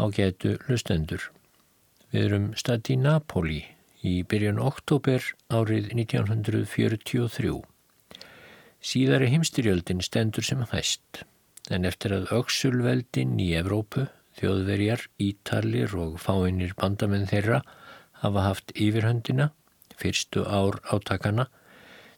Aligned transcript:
ágætu 0.00 0.56
hlustendur. 0.66 1.28
Við 2.10 2.24
erum 2.26 2.46
stætt 2.58 2.90
í 2.90 2.96
Napoli 2.98 3.60
í 4.06 4.20
byrjun 4.26 4.60
oktober 4.62 5.24
árið 5.52 5.90
1943. 5.94 7.52
Síðari 8.80 9.28
heimstyrjöldin 9.34 10.00
stendur 10.00 10.46
sem 10.46 10.64
hæst, 10.72 11.22
en 11.68 11.84
eftir 11.84 12.14
að 12.16 12.30
auksulveldin 12.32 13.36
í 13.42 13.50
Evrópu, 13.60 14.06
þjóðverjar, 14.40 15.04
ítalir 15.20 15.92
og 16.00 16.16
fáinir 16.22 16.72
bandamenn 16.78 17.28
þeirra 17.28 17.60
hafa 18.22 18.46
haft 18.46 18.72
yfirhöndina, 18.72 19.50
fyrstu 20.00 20.46
ár 20.48 20.80
átakana, 20.94 21.50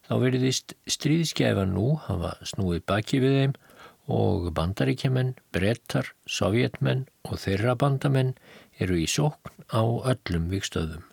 þá 0.07 0.15
veriðist 0.23 0.77
stríðskeifa 0.87 1.67
nú 1.67 1.97
hafa 2.07 2.37
snúið 2.47 2.87
baki 2.87 3.23
við 3.23 3.39
þeim 3.41 3.59
og 4.11 4.51
bandaríkjumenn, 4.55 5.37
brettar, 5.55 6.13
sovjetmenn 6.27 7.07
og 7.25 7.39
þeirra 7.39 7.77
bandamenn 7.79 8.35
eru 8.83 8.99
í 8.99 9.07
sókn 9.07 9.67
á 9.71 9.83
öllum 9.83 10.49
vikstöðum. 10.51 11.05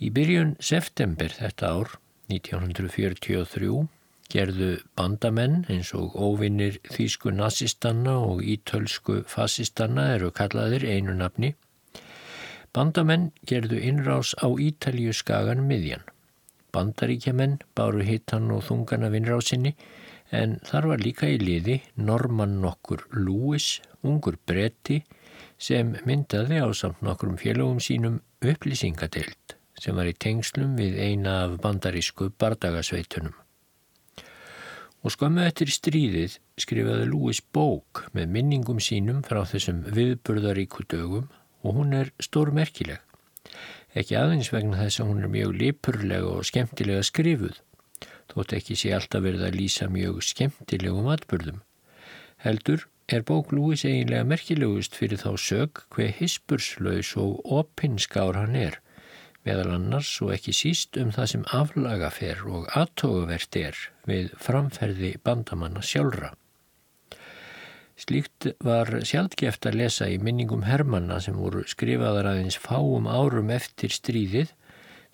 Í 0.00 0.10
byrjun 0.10 0.56
september 0.60 1.30
þetta 1.30 1.74
ár, 1.76 1.90
1943, 2.32 3.88
gerðu 4.32 4.70
bandamenn 4.96 5.66
eins 5.70 5.92
og 5.94 6.16
óvinnir 6.16 6.78
þýsku 6.88 7.34
nazistanna 7.36 8.16
og 8.24 8.40
ítölsku 8.42 9.20
fasistanna 9.28 10.08
eru 10.14 10.32
kallaðir 10.32 10.86
einu 10.88 11.14
nafni. 11.18 11.52
Bandamenn 12.72 13.30
gerðu 13.46 13.82
innrás 13.84 14.32
á 14.40 14.48
Ítalju 14.48 15.12
skagan 15.12 15.66
miðjan. 15.68 16.06
Bandaríkjaman 16.72 17.58
báru 17.76 18.00
hittan 18.08 18.48
og 18.50 18.64
þungan 18.64 19.04
af 19.04 19.18
innrásinni 19.18 19.74
en 20.32 20.56
þar 20.64 20.88
var 20.92 21.02
líka 21.04 21.28
í 21.28 21.38
liði 21.40 21.78
Norman 22.00 22.56
nokkur 22.62 23.04
Lewis, 23.12 23.80
ungur 24.02 24.38
bretti, 24.48 25.02
sem 25.60 25.92
myndaði 26.08 26.58
á 26.58 26.68
samt 26.74 27.02
nokkrum 27.04 27.36
félögum 27.38 27.78
sínum 27.82 28.18
upplýsingadeild 28.42 29.56
sem 29.82 29.96
var 29.98 30.08
í 30.08 30.14
tengslum 30.14 30.76
við 30.78 30.98
eina 31.02 31.36
af 31.44 31.56
bandarísku 31.62 32.30
bardagasveitunum. 32.38 33.34
Og 35.02 35.14
skömmu 35.14 35.42
eftir 35.42 35.70
stríðið 35.74 36.36
skrifaði 36.62 37.08
Lewis 37.10 37.40
bók 37.54 38.04
með 38.14 38.30
minningum 38.36 38.78
sínum 38.82 39.24
frá 39.26 39.42
þessum 39.48 39.82
viðburðaríku 39.90 40.86
dögum 40.86 41.26
og 41.62 41.78
hún 41.78 41.96
er 41.98 42.12
stórmerkileg. 42.22 43.00
Ekki 43.98 44.16
aðeins 44.16 44.52
vegna 44.54 44.78
þess 44.78 45.02
að 45.02 45.10
hún 45.10 45.24
er 45.26 45.32
mjög 45.32 45.56
lipurlega 45.58 46.30
og 46.30 46.46
skemmtilega 46.46 47.02
skrifuð 47.06 47.58
þótt 48.32 48.56
ekki 48.58 48.76
sé 48.78 48.92
alltaf 48.96 49.22
verið 49.24 49.46
að 49.48 49.58
lýsa 49.60 49.88
mjög 49.92 50.22
skemmtilegum 50.26 51.10
atbyrðum. 51.12 51.60
Heldur 52.42 52.86
er 53.12 53.24
bók 53.28 53.52
Lúis 53.52 53.84
eiginlega 53.84 54.26
merkilegust 54.26 54.96
fyrir 54.98 55.20
þá 55.20 55.32
sög 55.38 55.82
hver 55.94 56.14
hispurslaus 56.18 57.12
og 57.20 57.42
opinskár 57.60 58.38
hann 58.40 58.56
er, 58.58 58.78
meðal 59.46 59.74
annars 59.76 60.10
og 60.24 60.32
ekki 60.36 60.54
síst 60.56 60.98
um 61.00 61.10
það 61.14 61.32
sem 61.32 61.48
aflagafer 61.58 62.44
og 62.48 62.68
aðtóguvert 62.78 63.58
er 63.60 63.82
við 64.08 64.30
framferði 64.40 65.16
bandamanna 65.24 65.82
sjálfra. 65.84 66.32
Slíkt 68.02 68.48
var 68.64 68.88
sjálfgeft 69.06 69.66
að 69.68 69.78
lesa 69.82 70.08
í 70.10 70.16
minningum 70.18 70.64
Hermanna 70.66 71.20
sem 71.22 71.36
voru 71.38 71.62
skrifaðar 71.68 72.32
aðeins 72.32 72.56
fáum 72.58 73.06
árum 73.06 73.52
eftir 73.54 73.92
stríðið 73.94 74.54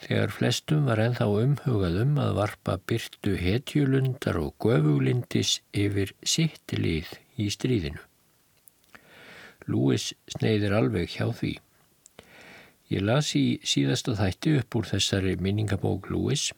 þegar 0.03 0.35
flestum 0.35 0.87
var 0.89 1.01
enþá 1.03 1.27
umhugaðum 1.43 2.19
að 2.23 2.35
varpa 2.39 2.77
byrtu 2.91 3.35
hetjulundar 3.41 4.39
og 4.41 4.55
göfuglindis 4.63 5.59
yfir 5.75 6.15
sitt 6.23 6.75
lið 6.75 7.11
í 7.39 7.49
stríðinu. 7.55 8.03
Lewis 9.69 10.13
sneiðir 10.33 10.77
alveg 10.79 11.11
hjá 11.17 11.27
því. 11.41 11.59
Ég 12.89 13.05
las 13.05 13.35
í 13.37 13.59
síðasta 13.69 14.15
þætti 14.17 14.55
upp 14.63 14.79
úr 14.79 14.89
þessari 14.89 15.35
minningabók 15.45 16.09
Lewis 16.13 16.49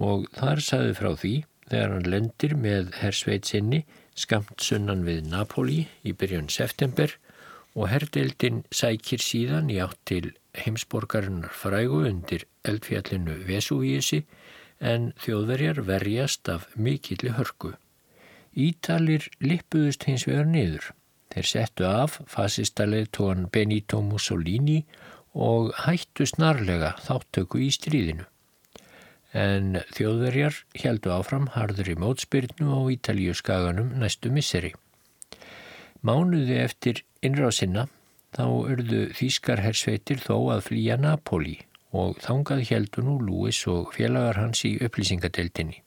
og 0.00 0.24
þar 0.38 0.62
saði 0.64 0.96
frá 0.96 1.10
því 1.12 1.34
þegar 1.68 1.92
hann 1.92 2.10
lendir 2.14 2.56
með 2.56 2.94
hersveit 3.02 3.50
sinni 3.50 3.82
skamt 4.16 4.62
sunnan 4.64 5.04
við 5.04 5.26
Napoli 5.28 5.82
í 6.06 6.14
byrjun 6.16 6.48
september 6.52 7.12
og 7.76 7.90
herdeildin 7.92 8.62
sækir 8.72 9.20
síðan 9.20 9.68
í 9.72 9.76
átt 9.84 9.98
til 10.08 10.30
heimsborgarinnar 10.56 11.52
frægu 11.52 12.06
undir 12.08 12.46
eldfjallinu 12.68 13.40
Vesuvísi 13.48 14.24
en 14.80 15.10
þjóðverjar 15.22 15.82
verjast 15.86 16.48
af 16.52 16.68
mikilli 16.76 17.32
hörku. 17.36 17.72
Ítalir 18.56 19.26
lippuðust 19.40 20.06
hins 20.08 20.26
vegar 20.28 20.48
niður. 20.48 20.92
Þeir 21.32 21.48
settu 21.50 21.86
af 21.88 22.20
fasistalið 22.32 23.10
tóan 23.12 23.48
Benito 23.52 24.00
Mussolini 24.00 24.84
og 25.34 25.74
hættu 25.84 26.24
snarlega 26.28 26.94
þáttöku 27.04 27.60
í 27.60 27.68
stríðinu. 27.74 28.24
En 29.36 29.82
þjóðverjar 29.92 30.62
heldu 30.80 31.12
áfram 31.12 31.50
harður 31.52 31.92
í 31.92 31.98
mótspyrnu 32.00 32.72
á 32.72 32.80
Ítalíu 32.94 33.34
skaganum 33.36 33.92
næstu 34.00 34.32
misseri. 34.32 34.72
Mánuði 36.00 36.56
eftir 36.62 37.02
innrásinna 37.20 37.88
þá 38.36 38.44
urðu 38.48 39.02
þýskar 39.16 39.60
hersveitir 39.64 40.22
þó 40.22 40.54
að 40.54 40.68
flýja 40.70 40.96
Napoli 41.00 41.58
og 41.96 42.20
þangað 42.24 42.62
heldur 42.70 43.06
nú 43.06 43.16
Lewis 43.24 43.62
og 43.72 43.92
félagar 43.96 44.40
hans 44.42 44.62
í 44.68 44.76
upplýsingadeildinni. 44.84 45.82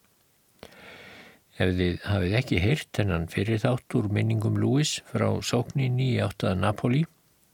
Ef 1.59 1.73
þið 1.75 1.95
hafið 2.07 2.35
ekki 2.39 2.59
heyrt 2.63 3.01
hennan 3.01 3.27
fyrir 3.31 3.59
þátt 3.59 3.95
úr 3.99 4.07
minningum 4.15 4.59
Lewis 4.61 4.99
frá 5.11 5.27
sókninni 5.43 6.13
í 6.13 6.21
áttaða 6.23 6.55
Napoli, 6.61 7.03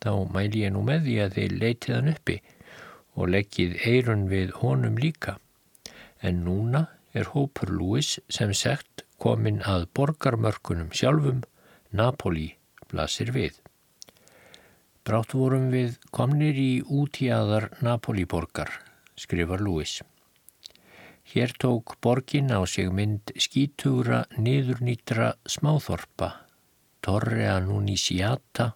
þá 0.04 0.12
mæli 0.30 0.62
ég 0.66 0.76
nú 0.76 0.84
með 0.86 1.08
því 1.08 1.16
að 1.24 1.40
þið 1.40 1.58
leitið 1.64 1.96
hann 1.96 2.12
uppi 2.14 2.38
og 3.16 3.32
leggið 3.34 3.80
eirun 3.90 4.28
við 4.30 4.54
honum 4.62 5.00
líka. 5.02 5.40
En 6.22 6.44
núna 6.46 6.86
er 7.18 7.32
hópur 7.34 7.72
Lewis 7.74 8.20
sem 8.30 8.54
segt 8.54 9.06
komin 9.22 9.62
að 9.66 9.88
borgarmörkunum 9.98 10.94
sjálfum 10.94 11.42
Napoli 11.96 12.52
blasir 12.92 13.34
við. 13.34 13.65
Brátt 15.06 15.36
vorum 15.38 15.68
við 15.70 16.00
komnir 16.10 16.58
í 16.58 16.80
útíaðar 16.82 17.68
Napolíborgar, 17.86 18.72
skrifar 19.14 19.62
Lewis. 19.62 20.00
Hér 21.30 21.52
tók 21.62 21.94
borgin 22.02 22.50
á 22.50 22.66
sig 22.66 22.90
mynd 22.90 23.30
skítugra 23.38 24.24
niðurnýtra 24.34 25.36
smáþorpa, 25.46 26.30
Torre 27.06 27.46
Annunisiata, 27.54 28.72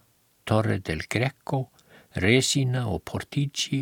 Torre 0.46 0.78
del 0.86 1.02
Greco, 1.10 1.72
Resina 2.14 2.86
og 2.94 3.02
Portici, 3.10 3.82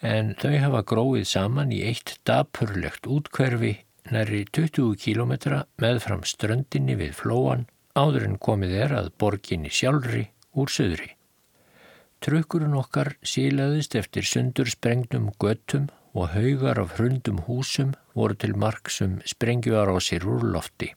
en 0.00 0.32
þau 0.40 0.56
hafa 0.64 0.82
gróið 0.88 1.28
saman 1.28 1.76
í 1.76 1.82
eitt 1.84 2.16
dapurlegt 2.24 3.04
útkverfi 3.04 3.74
næri 4.08 4.46
20 4.56 4.96
km 5.04 5.60
meðfram 5.76 6.24
ströndinni 6.24 6.96
við 6.96 7.12
flóan 7.20 7.68
áður 7.92 8.24
en 8.32 8.40
komið 8.40 8.76
er 8.86 8.98
að 9.02 9.12
borginni 9.20 9.68
sjálfri 9.68 10.30
úr 10.56 10.72
söðri. 10.72 11.17
Trukkurinn 12.18 12.74
okkar 12.74 13.12
sílaðist 13.22 13.94
eftir 13.98 14.26
sundur 14.26 14.66
sprengnum 14.70 15.28
göttum 15.38 15.86
og 16.18 16.32
haugar 16.32 16.80
af 16.82 16.96
hrundum 16.96 17.38
húsum 17.46 17.92
voru 18.18 18.34
til 18.34 18.56
marksum 18.58 19.20
sprengjuar 19.32 19.92
á 19.94 19.96
sér 20.02 20.26
úr 20.26 20.42
lofti. 20.54 20.90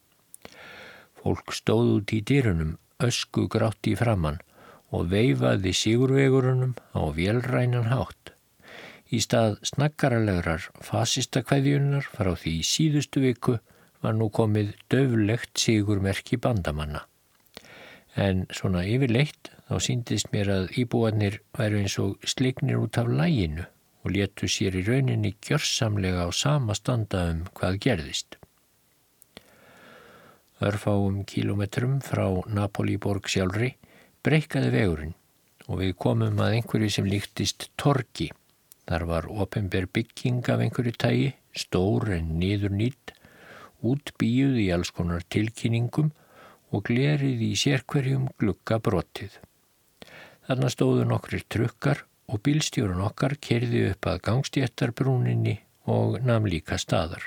Fólk 1.21 1.53
stóð 1.53 1.91
út 1.99 2.13
í 2.17 2.23
dýrunum, 2.25 2.79
ösku 2.97 3.45
grátti 3.53 3.93
í 3.93 3.99
framann 3.99 4.41
og 4.89 5.11
veifaði 5.13 5.75
sigurvegurunum 5.77 6.73
á 6.97 7.01
vélrænan 7.13 7.91
hátt. 7.93 8.33
Í 9.13 9.21
stað 9.21 9.59
snakkaralegrar 9.67 10.71
fasistakvæðjunar 10.87 12.09
frá 12.09 12.33
því 12.33 12.57
í 12.63 12.65
síðustu 12.65 13.21
viku 13.21 13.59
var 14.01 14.17
nú 14.17 14.31
komið 14.33 14.73
döflegt 14.89 15.53
sigurmerki 15.61 16.41
bandamanna. 16.41 17.05
En 18.15 18.47
svona 18.49 18.81
yfirleitt 18.89 19.51
þá 19.71 19.77
síndist 19.79 20.33
mér 20.33 20.49
að 20.51 20.73
íbúanir 20.81 21.37
væru 21.55 21.77
eins 21.79 21.93
og 22.03 22.25
slignir 22.27 22.81
út 22.81 22.97
af 22.99 23.07
læginu 23.07 23.63
og 24.03 24.11
letu 24.11 24.49
sér 24.51 24.75
í 24.75 24.81
rauninni 24.83 25.29
gjörsamlega 25.47 26.25
á 26.27 26.29
sama 26.35 26.75
standa 26.75 27.21
um 27.31 27.45
hvað 27.55 27.77
gerðist. 27.85 28.35
Örfáum 30.59 31.21
kílometrum 31.23 32.01
frá 32.03 32.25
Napolíborg 32.51 33.29
sjálfri 33.31 33.69
breykaði 34.27 34.73
vegurinn 34.73 35.13
og 35.69 35.79
við 35.79 35.93
komum 36.03 36.41
að 36.43 36.57
einhverju 36.57 36.89
sem 36.91 37.07
líktist 37.07 37.69
torki. 37.79 38.27
Þar 38.91 39.05
var 39.07 39.27
ofinber 39.31 39.87
bygging 39.87 40.41
af 40.51 40.65
einhverju 40.65 40.97
tægi, 40.99 41.29
stór 41.55 42.11
en 42.17 42.33
niður 42.41 42.75
nýtt, 42.75 43.13
útbíuð 43.79 44.59
í 44.65 44.67
alls 44.75 44.91
konar 44.91 45.23
tilkynningum 45.31 46.11
og 46.75 46.83
glerið 46.91 47.47
í 47.47 47.53
sérkverjum 47.63 48.27
glukka 48.35 48.81
brotið. 48.83 49.39
Þarna 50.51 50.67
stóðu 50.67 51.03
nokkrir 51.07 51.43
trukkar 51.47 52.01
og 52.27 52.41
bílstjórun 52.43 53.05
okkar 53.05 53.37
kerði 53.39 53.85
upp 53.93 54.07
að 54.11 54.17
gangstjættarbrúninni 54.25 55.53
og 55.93 56.17
nam 56.27 56.49
líka 56.51 56.75
staðar. 56.75 57.23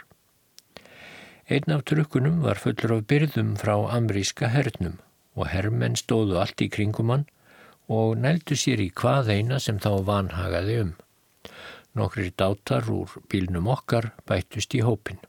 Einn 1.49 1.73
af 1.73 1.87
trukkunum 1.89 2.43
var 2.45 2.61
fullur 2.61 2.99
af 2.99 3.07
byrðum 3.09 3.55
frá 3.63 3.73
amríska 3.97 4.53
hernum 4.53 5.01
og 5.41 5.49
herrmenn 5.55 5.97
stóðu 5.97 6.37
allt 6.43 6.67
í 6.67 6.69
kringum 6.77 7.15
hann 7.15 7.25
og 7.89 8.21
nældu 8.21 8.61
sér 8.61 8.85
í 8.85 8.91
hvað 8.93 9.33
eina 9.39 9.57
sem 9.57 9.81
þá 9.81 10.05
vanhagaði 10.13 10.79
um. 10.85 10.95
Nokkri 11.97 12.29
dátar 12.29 12.93
úr 12.93 13.17
bílnum 13.33 13.73
okkar 13.73 14.13
bættust 14.29 14.77
í 14.77 14.85
hópin. 14.85 15.25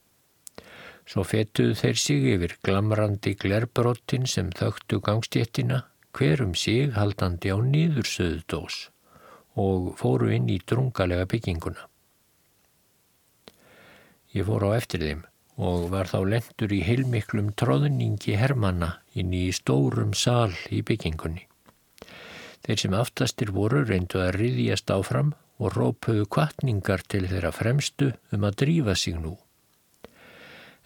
Svo 1.07 1.23
fetuðu 1.23 1.79
þeir 1.79 2.03
sig 2.03 2.31
yfir 2.35 2.59
glamrandi 2.59 3.37
glerbrottin 3.39 4.27
sem 4.27 4.51
þögtu 4.51 4.99
gangstéttina, 6.15 6.37
hverum 6.45 6.55
sig 6.55 6.93
haldandi 6.93 7.51
á 7.51 7.57
nýðursöðu 7.59 8.43
dós 8.47 8.89
og 9.55 9.95
fóru 9.97 10.31
inn 10.31 10.49
í 10.49 10.59
drungalega 10.59 11.25
bygginguna. 11.25 11.87
Ég 14.33 14.45
fór 14.45 14.67
á 14.67 14.75
eftir 14.75 14.99
þeim 14.99 15.23
og 15.57 15.89
var 15.91 16.07
þá 16.07 16.19
lendur 16.27 16.71
í 16.71 16.83
heilmiklum 16.83 17.53
tróðningi 17.55 18.35
hermanna 18.35 18.99
inn 19.13 19.31
í 19.33 19.51
stórum 19.51 20.13
sal 20.13 20.51
í 20.69 20.81
byggingunni. 20.81 21.47
Þeir 22.65 22.79
sem 22.79 22.93
aftastir 22.93 23.51
voru 23.51 23.85
reyndu 23.85 24.19
að 24.19 24.35
riðjast 24.41 24.91
áfram 24.91 25.33
og 25.59 25.77
rópuðu 25.77 26.25
kvartningar 26.27 27.05
til 27.07 27.27
þeirra 27.29 27.53
fremstu 27.55 28.11
um 28.31 28.43
að 28.43 28.57
drífa 28.65 28.95
sig 28.95 29.15
nú. 29.15 29.37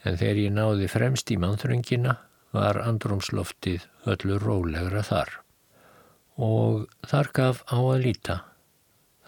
En 0.06 0.16
þegar 0.16 0.38
ég 0.38 0.54
náði 0.54 0.88
fremst 0.88 1.31
í 1.31 1.40
mannþröngina 1.40 2.20
var 2.56 2.80
andrumsloftið 2.81 3.86
öllu 4.10 4.40
rólegra 4.42 5.04
þar. 5.06 5.34
Og 6.40 6.88
þar 7.10 7.31
gaf 7.36 7.62
á 7.68 7.78
að 7.78 8.06
líta. 8.06 8.38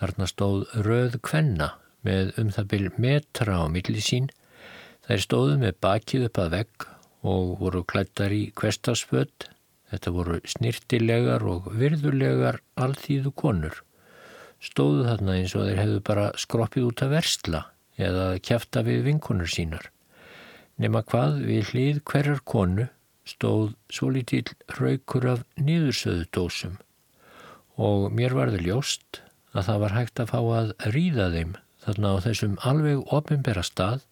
Þarna 0.02 0.30
stóð 0.32 0.64
röð 0.88 1.20
kvenna 1.26 1.74
með 2.08 2.34
um 2.42 2.50
það 2.56 2.72
byrj 2.74 2.90
metra 3.06 3.60
á 3.62 3.66
milli 3.70 4.02
sín. 4.02 4.32
Þær 5.06 5.24
stóðu 5.28 5.60
með 5.62 5.78
bakið 5.84 6.28
upp 6.30 6.42
að 6.42 6.52
vegg 6.56 6.90
og 7.22 7.54
voru 7.62 7.84
klættar 7.86 8.34
í 8.34 8.44
kvestasföld. 8.58 9.52
Þetta 9.92 10.16
voru 10.16 10.42
snirtilegar 10.48 11.46
og 11.46 11.72
virðulegar 11.78 12.62
alþýðu 12.80 13.36
konur 13.36 13.82
stóðu 14.62 15.08
þarna 15.08 15.38
eins 15.40 15.56
og 15.58 15.66
þeir 15.66 15.82
hefðu 15.82 16.02
bara 16.06 16.28
skroppið 16.40 16.88
út 16.92 17.04
að 17.04 17.14
versla 17.16 17.62
eða 18.02 18.26
kæfta 18.46 18.84
við 18.86 19.04
vinkunur 19.10 19.50
sínar. 19.50 19.90
Nefna 20.82 21.02
hvað 21.10 21.40
við 21.48 21.72
hlið 21.72 22.02
hverjar 22.10 22.44
konu 22.46 22.88
stóð 23.32 23.74
svo 23.94 24.12
lítill 24.14 24.52
raukur 24.78 25.28
af 25.34 25.44
niðursöðu 25.58 26.30
dósum 26.36 26.80
og 27.82 28.12
mér 28.14 28.36
varði 28.38 28.62
ljóst 28.68 29.22
að 29.56 29.68
það 29.68 29.84
var 29.84 29.96
hægt 29.98 30.22
að 30.22 30.32
fá 30.32 30.40
að 30.42 30.74
ríða 30.96 31.28
þeim 31.34 31.54
þarna 31.86 32.14
á 32.14 32.18
þessum 32.28 32.58
alveg 32.68 33.14
ofinbera 33.18 33.64
stað 33.66 34.06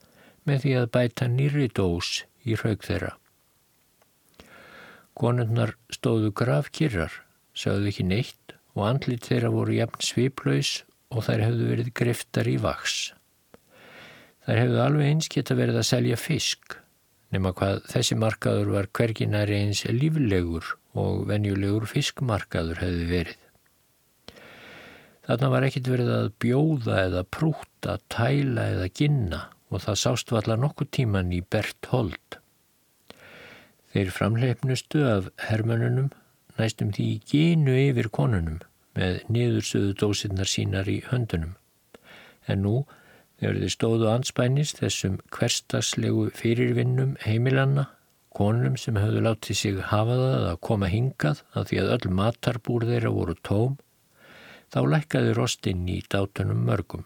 með 0.48 0.64
því 0.64 0.76
að 0.80 0.92
bæta 0.96 1.28
nýri 1.30 1.68
dós 1.78 2.12
í 2.48 2.58
rauk 2.60 2.86
þeirra. 2.88 3.14
Konundnar 5.20 5.76
stóðu 5.92 6.32
grafkirrar, 6.32 7.12
sögðu 7.54 7.92
ekki 7.92 8.06
neitt 8.08 8.56
og 8.78 8.86
andlit 8.88 9.28
þeirra 9.28 9.52
voru 9.54 9.76
jafn 9.76 10.06
sviplaus 10.06 10.74
og 11.12 11.26
þær 11.28 11.46
hefðu 11.48 11.72
verið 11.74 11.94
griftar 12.00 12.50
í 12.50 12.56
vaks. 12.62 12.98
Þær 14.48 14.62
hefðu 14.64 14.84
alveg 14.86 15.12
eins 15.12 15.30
geta 15.30 15.58
verið 15.60 15.82
að 15.82 15.90
selja 15.90 16.20
fisk, 16.20 16.78
nema 17.34 17.54
hvað 17.58 17.84
þessi 17.92 18.18
markaður 18.20 18.74
var 18.76 18.90
hverginari 18.98 19.60
eins 19.60 19.84
líflegur 19.86 20.74
og 20.98 21.28
venjulegur 21.30 21.86
fiskmarkaður 21.90 22.82
hefðu 22.84 23.08
verið. 23.12 23.46
Þarna 25.30 25.50
var 25.54 25.66
ekkit 25.68 25.88
verið 25.92 26.12
að 26.16 26.32
bjóða 26.42 27.02
eða 27.04 27.26
prúta, 27.30 28.00
tæla 28.10 28.64
eða 28.74 28.88
ginna 28.98 29.42
og 29.70 29.84
það 29.84 30.00
sást 30.02 30.32
valla 30.34 30.58
nokkuð 30.58 30.90
tíman 30.98 31.34
í 31.36 31.44
Bert 31.46 31.90
Hold. 31.92 32.40
Þeir 33.94 34.10
framleipnustu 34.14 35.04
af 35.06 35.30
hermönunum 35.50 36.10
næstum 36.58 36.90
því 36.96 37.08
gínu 37.30 37.76
yfir 37.88 38.10
konunum 38.14 38.60
með 38.98 39.22
niðursöðu 39.32 39.94
dósinnar 40.02 40.50
sínar 40.50 40.90
í 40.90 41.00
höndunum. 41.08 41.54
En 42.50 42.66
nú, 42.66 42.76
þegar 43.40 43.60
þið 43.64 43.72
stóðu 43.74 44.10
anspænis 44.12 44.74
þessum 44.78 45.20
hverstaslegu 45.36 46.28
fyrirvinnum 46.36 47.16
heimilanna, 47.24 47.88
konum 48.36 48.76
sem 48.78 49.00
höfðu 49.00 49.24
látið 49.26 49.60
sig 49.60 49.80
hafa 49.92 50.18
það 50.20 50.48
að 50.52 50.60
koma 50.68 50.90
hingað 50.92 51.44
að 51.58 51.70
því 51.70 51.80
að 51.82 51.94
öll 51.96 52.16
matarbúr 52.20 52.88
þeirra 52.92 53.14
voru 53.16 53.36
tóm, 53.50 53.78
þá 54.70 54.80
lækkaði 54.94 55.36
rostinn 55.38 55.88
í 55.90 56.00
dátunum 56.12 56.62
mörgum. 56.68 57.06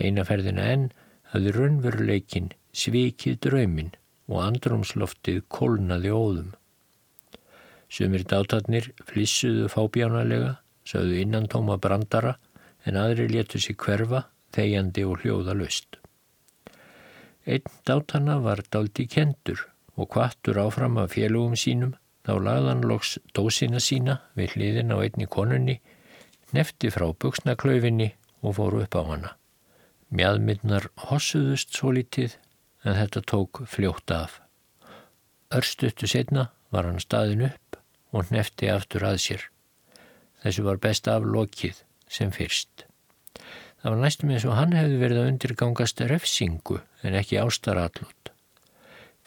Einaferðina 0.00 0.64
enn 0.72 0.88
hafði 1.34 1.54
raunveruleikin 1.58 2.50
svikið 2.74 3.40
drauminn 3.46 3.92
og 4.30 4.40
andrumsloftið 4.46 5.42
kólnaði 5.52 6.12
óðum. 6.14 6.52
Sumir 7.92 8.24
dátarnir 8.26 8.88
flissuðu 9.06 9.68
fábjánalega 9.70 10.54
sögðu 10.88 11.20
innan 11.22 11.48
tóma 11.50 11.76
brandara 11.80 12.36
en 12.84 12.98
aðri 13.00 13.28
letu 13.30 13.60
sér 13.60 13.76
hverfa, 13.80 14.24
þegjandi 14.54 15.04
og 15.08 15.22
hljóða 15.22 15.54
löst. 15.58 15.98
Einn 17.44 17.68
dátana 17.84 18.38
var 18.40 18.62
daldi 18.72 19.06
kendur 19.10 19.66
og 19.96 20.10
kvattur 20.14 20.58
áfram 20.62 20.96
af 21.02 21.12
félugum 21.14 21.56
sínum, 21.58 21.92
þá 22.24 22.40
lagðan 22.40 22.86
loks 22.88 23.18
dósina 23.36 23.82
sína 23.82 24.20
við 24.38 24.56
hliðin 24.56 24.94
á 24.94 24.96
einni 25.04 25.28
konunni, 25.28 25.80
nefti 26.56 26.90
frá 26.94 27.10
buksnaklaufinni 27.12 28.14
og 28.42 28.56
fóru 28.56 28.80
upp 28.84 28.96
á 28.96 29.02
hana. 29.10 29.30
Mjadminnar 30.14 30.88
hossuðust 31.10 31.76
svo 31.76 31.92
litið 31.92 32.38
en 32.84 32.96
þetta 32.96 33.24
tók 33.28 33.64
fljótt 33.68 34.10
af. 34.14 34.40
Örstuttu 35.54 36.08
setna 36.08 36.48
var 36.72 36.88
hann 36.88 37.02
staðin 37.02 37.48
upp 37.50 37.78
og 38.14 38.32
nefti 38.32 38.70
aftur 38.70 39.04
að 39.04 39.20
sér. 39.26 39.46
Þessu 40.42 40.64
var 40.66 40.80
best 40.80 41.08
aflokið 41.08 41.82
sem 42.08 42.32
fyrst. 42.32 42.86
Það 43.84 43.92
var 43.92 44.00
næstum 44.00 44.30
eins 44.32 44.44
og 44.48 44.54
hann 44.56 44.70
hefði 44.72 44.94
verið 44.96 45.18
að 45.20 45.26
undirgangast 45.28 45.98
refsingu 46.08 46.78
en 47.04 47.16
ekki 47.18 47.36
ástarallút. 47.36 48.30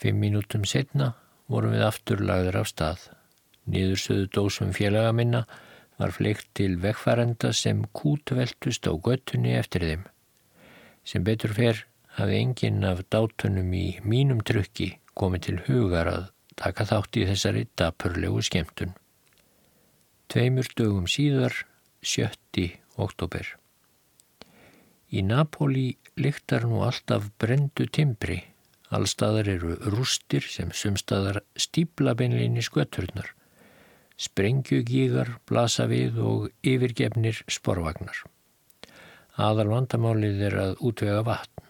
Fimm 0.02 0.18
mínútum 0.18 0.64
setna 0.66 1.12
vorum 1.46 1.76
við 1.76 1.84
afturlagður 1.86 2.58
af 2.64 2.72
stað. 2.72 3.04
Nýðursöðu 3.70 4.32
dósum 4.34 4.72
félaga 4.74 5.12
minna 5.14 5.44
var 6.02 6.16
fleikt 6.16 6.50
til 6.58 6.80
vegfærenda 6.82 7.52
sem 7.54 7.84
kútveltust 7.94 8.90
á 8.90 8.98
göttunni 8.98 9.54
eftir 9.60 9.86
þeim. 9.86 10.08
Sem 11.06 11.22
betur 11.30 11.54
fer 11.54 11.84
hafði 12.18 12.42
enginn 12.48 12.90
af 12.90 13.06
dátunum 13.14 13.70
í 13.78 13.86
mínum 14.02 14.42
trukki 14.42 14.90
komið 15.14 15.46
til 15.52 15.58
hugar 15.68 16.10
að 16.16 16.28
taka 16.58 16.90
þátt 16.96 17.22
í 17.22 17.28
þessari 17.30 17.68
dapurlegu 17.78 18.42
skemmtun. 18.50 18.98
Tveimur 20.34 20.74
dögum 20.74 21.06
síðar, 21.06 21.54
7. 22.02 22.74
oktober. 22.98 23.54
Í 25.08 25.22
Napoli 25.24 25.94
lyktar 26.20 26.66
nú 26.68 26.82
alltaf 26.84 27.30
brendu 27.40 27.86
timbri. 27.88 28.42
Allstaðar 28.92 29.48
eru 29.54 29.76
rústir 29.94 30.44
sem 30.44 30.74
sumstaðar 30.76 31.42
stíbla 31.56 32.12
beinleginni 32.20 32.64
skötturnar. 32.64 33.30
Sprengjugígar, 34.20 35.38
blasa 35.48 35.86
við 35.88 36.20
og 36.20 36.50
yfirgefnir 36.66 37.40
sporvagnar. 37.48 38.20
Aðal 39.38 39.70
vandamálið 39.72 40.44
er 40.50 40.58
að 40.64 40.76
útvega 40.90 41.22
vatn. 41.24 41.64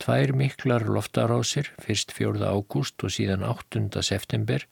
Tvær 0.00 0.32
miklar 0.36 0.86
loftarásir, 0.86 1.72
fyrst 1.82 2.14
4. 2.16 2.44
ágúst 2.46 3.02
og 3.02 3.12
síðan 3.12 3.42
8. 3.44 4.04
september, 4.06 4.66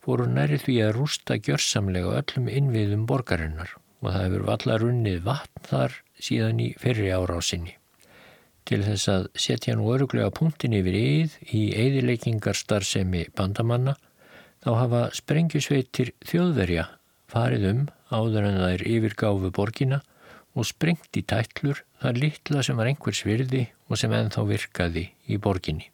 fóru 0.00 0.28
næri 0.30 0.60
því 0.62 0.76
að 0.86 0.94
rústa 0.96 1.36
gjörsamlega 1.42 2.14
öllum 2.22 2.46
innviðum 2.48 3.02
borgarinnar 3.08 3.74
og 4.00 4.14
það 4.14 4.22
hefur 4.24 4.46
vallar 4.46 4.86
unnið 4.86 5.18
vatn 5.26 5.66
þar 5.66 5.98
síðan 6.22 6.60
í 6.62 6.68
fyrri 6.80 7.10
árásinni. 7.12 7.76
Til 8.68 8.82
þess 8.84 9.08
að 9.10 9.26
setja 9.34 9.74
nú 9.76 9.88
öruglega 9.94 10.30
punktin 10.34 10.76
yfir 10.76 10.96
íð 10.98 11.36
í 11.56 11.62
eðileikingarstarfsemi 11.80 13.26
bandamanna 13.36 13.96
þá 14.60 14.70
hafa 14.76 15.02
sprengjusveitir 15.16 16.12
þjóðverja 16.28 16.86
farið 17.30 17.66
um 17.70 17.82
áður 18.10 18.48
en 18.50 18.60
það 18.60 18.74
er 18.74 18.86
yfirgáfu 18.90 19.50
borgina 19.56 20.00
og 20.58 20.66
sprengt 20.68 21.16
í 21.16 21.22
tætlur 21.22 21.82
það 22.02 22.22
litla 22.24 22.64
sem 22.66 22.78
var 22.78 22.90
einhvers 22.90 23.22
virði 23.26 23.64
og 23.88 24.00
sem 24.00 24.12
ennþá 24.14 24.44
virkaði 24.48 25.06
í 25.30 25.38
borginni. 25.42 25.88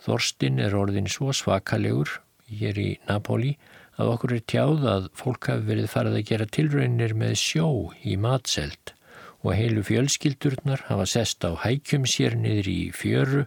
Þorstin 0.00 0.60
er 0.64 0.76
orðin 0.76 1.08
svo 1.12 1.34
svakalegur 1.36 2.20
hér 2.48 2.78
í 2.80 2.90
Napoli 3.08 3.56
að 4.00 4.12
okkur 4.14 4.34
er 4.36 4.46
tjáð 4.52 4.86
að 4.94 5.08
fólk 5.18 5.50
hafi 5.50 5.66
verið 5.68 5.92
farið 5.92 6.16
að 6.18 6.26
gera 6.30 6.48
tilraunir 6.56 7.14
með 7.22 7.34
sjó 7.40 7.68
í 8.02 8.16
matselt 8.20 8.94
og 9.40 9.54
heilu 9.56 9.82
fjölskyldurnar 9.86 10.86
hafa 10.88 11.06
sest 11.08 11.44
á 11.44 11.50
hækjum 11.62 12.06
sér 12.08 12.36
niður 12.36 12.68
í 12.72 12.80
fjöru 12.96 13.44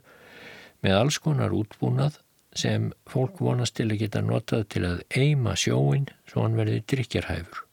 með 0.83 0.97
alls 0.99 1.19
konar 1.21 1.53
útbúnað 1.55 2.19
sem 2.57 2.91
fólk 3.09 3.39
vonast 3.41 3.77
til 3.77 3.89
að 3.89 4.01
geta 4.03 4.21
notað 4.21 4.65
til 4.75 4.83
að 4.87 5.03
eima 5.17 5.55
sjóin 5.57 6.09
svo 6.29 6.45
hann 6.45 6.57
verði 6.57 6.81
drikjarhæfur. 6.89 7.63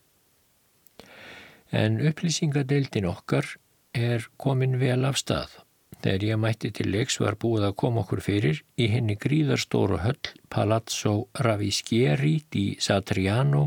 En 1.71 2.01
upplýsingadeildin 2.03 3.09
okkar 3.09 3.47
er 3.95 4.27
komin 4.41 4.79
vel 4.81 5.05
af 5.07 5.21
stað. 5.21 5.53
Þegar 6.01 6.25
ég 6.25 6.39
mætti 6.41 6.71
til 6.73 6.89
leiks 6.95 7.19
var 7.21 7.37
búið 7.37 7.67
að 7.69 7.77
koma 7.83 8.01
okkur 8.05 8.23
fyrir 8.25 8.61
í 8.81 8.87
henni 8.89 9.19
gríðarstóru 9.21 10.01
höll 10.01 10.31
Palazzo 10.49 11.29
Ravischieri 11.45 12.39
di 12.49 12.65
Satriano 12.81 13.67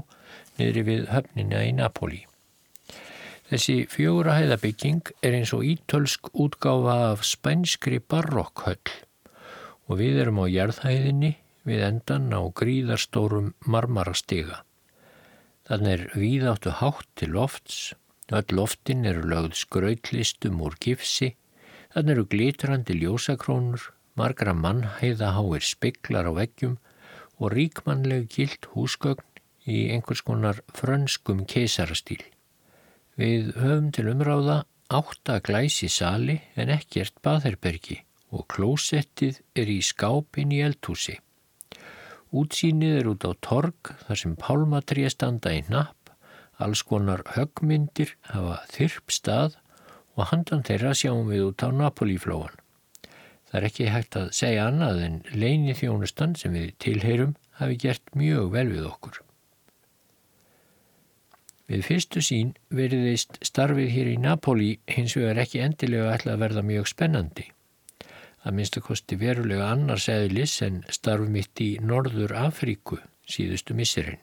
niðri 0.58 0.84
við 0.88 1.04
höfnina 1.14 1.62
í 1.68 1.76
Napoli. 1.78 2.24
Þessi 3.52 3.84
fjóra 3.92 4.40
hæðabygging 4.40 5.14
er 5.22 5.38
eins 5.38 5.54
og 5.54 5.66
ítölsk 5.68 6.32
útgáfa 6.34 6.96
af 7.12 7.26
spænskri 7.28 8.00
barokkhöll 8.02 8.96
og 9.86 10.00
við 10.00 10.24
erum 10.24 10.42
á 10.42 10.50
jærðhæðinni 10.50 11.36
við 11.70 11.84
endan 11.86 12.32
á 12.34 12.42
gríðarstórum 12.50 13.52
marmarastiga. 13.70 14.64
Þannig 15.70 15.94
er 15.94 16.18
víðáttu 16.18 16.74
hátt 16.82 17.08
til 17.20 17.30
lofts, 17.38 17.94
öll 18.34 18.58
loftin 18.58 19.06
eru 19.06 19.22
lögð 19.30 19.54
skrautlistum 19.62 20.60
úr 20.66 20.76
gifsi, 20.82 21.36
þannig 21.94 22.16
eru 22.16 22.26
glitrandi 22.30 22.96
ljósakrónur, 22.98 23.84
margra 24.18 24.54
mannhæða 24.58 25.34
háir 25.38 25.66
speklar 25.66 26.30
á 26.30 26.34
veggjum 26.34 26.80
og 27.38 27.54
ríkmannleg 27.54 28.30
gilt 28.34 28.70
húsgögn 28.74 29.26
í 29.70 29.90
einhvers 29.94 30.24
konar 30.26 30.62
frönskum 30.74 31.44
keisarastýl. 31.50 32.24
Við 33.18 33.54
höfum 33.62 33.92
til 33.94 34.10
umráða 34.10 34.64
átta 34.90 35.40
glæsi 35.46 35.90
sali 35.90 36.40
en 36.58 36.74
ekkert 36.74 37.16
baðherbergi 37.26 38.02
og 38.34 38.48
klósettið 38.50 39.40
er 39.56 39.70
í 39.70 39.80
skápin 39.86 40.54
í 40.54 40.64
eldhúsi. 40.66 41.20
Útsýnið 42.34 43.00
er 43.00 43.10
út 43.12 43.28
á 43.30 43.32
torg 43.46 43.94
þar 44.08 44.20
sem 44.20 44.34
pálmatrið 44.42 45.12
standa 45.14 45.54
í 45.54 45.62
napp, 45.70 46.10
alls 46.58 46.82
konar 46.90 47.22
högmyndir 47.36 48.16
hafa 48.32 48.64
þyrp 48.74 49.14
stað 49.14 49.60
og 50.18 50.30
handan 50.30 50.64
þeirra 50.68 50.94
sjáum 50.98 51.30
við 51.32 51.48
út 51.50 51.66
á 51.66 51.70
Napolíflóan. 51.74 52.56
Það 53.50 53.60
er 53.60 53.68
ekki 53.70 53.90
hægt 53.94 54.18
að 54.18 54.32
segja 54.34 54.66
annað 54.70 55.04
en 55.06 55.20
leini 55.34 55.76
þjónustan 55.78 56.34
sem 56.40 56.56
við 56.58 56.74
tilheyrum 56.82 57.36
hafi 57.60 57.78
gert 57.84 58.16
mjög 58.18 58.50
vel 58.56 58.68
við 58.72 58.88
okkur. 58.90 59.20
Við 61.70 61.86
fyrstu 61.88 62.22
sín 62.26 62.56
veriðist 62.74 63.38
starfið 63.46 63.94
hér 63.94 64.10
í 64.12 64.18
Napoli 64.22 64.72
hins 64.90 65.16
vegar 65.18 65.40
ekki 65.46 65.62
endilega 65.64 66.12
ætla 66.16 66.36
að 66.36 66.44
verða 66.44 66.66
mjög 66.68 66.90
spennandi. 66.92 67.46
Það 68.44 68.58
minnst 68.58 68.78
að 68.78 68.88
kosti 68.90 69.18
verulega 69.22 69.70
annars 69.72 70.10
eðlis 70.12 70.58
en 70.66 70.84
starf 70.92 71.30
mitt 71.32 71.62
í 71.64 71.70
Norður 71.80 72.36
Afríku 72.42 73.00
síðustu 73.30 73.78
misserinn. 73.78 74.20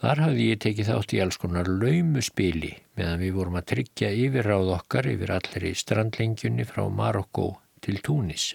Þar 0.00 0.20
hafði 0.24 0.48
ég 0.50 0.60
tekið 0.64 0.90
þátt 0.90 1.14
í 1.14 1.20
alls 1.22 1.38
konar 1.40 1.70
laumuspili 1.70 2.72
meðan 2.98 3.20
við 3.22 3.36
vorum 3.38 3.58
að 3.60 3.68
tryggja 3.72 4.10
yfirráð 4.24 4.72
okkar 4.76 5.08
yfir 5.12 5.32
allri 5.36 5.72
strandlengjunni 5.78 6.66
frá 6.66 6.82
Marokko 6.90 7.46
til 7.84 8.00
Túnis. 8.04 8.52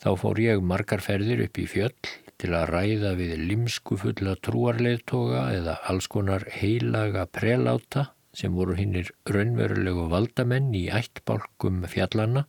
Þá 0.00 0.10
fór 0.20 0.40
ég 0.42 0.64
margar 0.64 1.04
ferðir 1.04 1.44
upp 1.46 1.60
í 1.60 1.66
fjöll 1.70 2.10
til 2.40 2.50
að 2.56 2.66
ræða 2.72 3.12
við 3.20 3.36
limsku 3.50 3.96
fulla 4.00 4.34
trúarleðtoga 4.44 5.44
eða 5.54 5.76
alls 5.90 6.08
konar 6.12 6.48
heilaga 6.56 7.28
preláta 7.30 8.08
sem 8.34 8.56
voru 8.56 8.74
hinnir 8.76 9.12
raunverulegu 9.30 10.08
valdamenn 10.10 10.72
í 10.74 10.88
ættbálkum 10.92 11.84
fjallana 11.92 12.44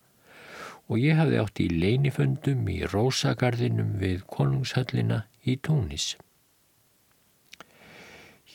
og 0.89 1.01
ég 1.01 1.17
hafði 1.19 1.41
átt 1.41 1.61
í 1.63 1.69
leiniföndum 1.71 2.67
í 2.73 2.81
Rósagarðinum 2.91 3.95
við 4.01 4.25
konungshöllina 4.35 5.25
í 5.45 5.57
Túnis. 5.61 6.13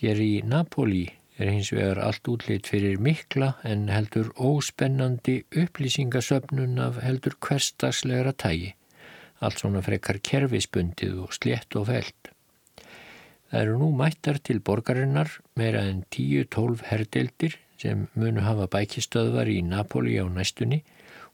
Hér 0.01 0.21
í 0.25 0.35
Napoli 0.49 1.05
er 1.37 1.51
hins 1.53 1.71
vegar 1.77 1.99
allt 2.01 2.29
útlitt 2.33 2.69
fyrir 2.73 3.01
mikla 3.05 3.51
en 3.69 3.89
heldur 3.93 4.31
óspennandi 4.41 5.43
upplýsingasöfnun 5.53 6.79
af 6.81 7.03
heldur 7.05 7.37
hverstagslegra 7.37 8.33
tægi 8.33 8.71
allt 9.45 9.61
svona 9.61 9.83
frekar 9.85 10.21
kerfisbundið 10.25 11.19
og 11.25 11.35
slétt 11.37 11.77
og 11.77 11.89
felt. 11.89 12.31
Það 13.51 13.61
eru 13.61 13.79
nú 13.81 13.91
mættar 13.99 14.39
til 14.45 14.61
borgarinnar 14.65 15.33
meira 15.59 15.83
en 15.91 16.05
10-12 16.15 16.85
herdeldir 16.91 17.57
sem 17.81 18.07
munu 18.15 18.45
hafa 18.45 18.69
bækistöðvar 18.71 19.49
í 19.53 19.61
Napoli 19.67 20.17
á 20.21 20.27
næstunni 20.29 20.83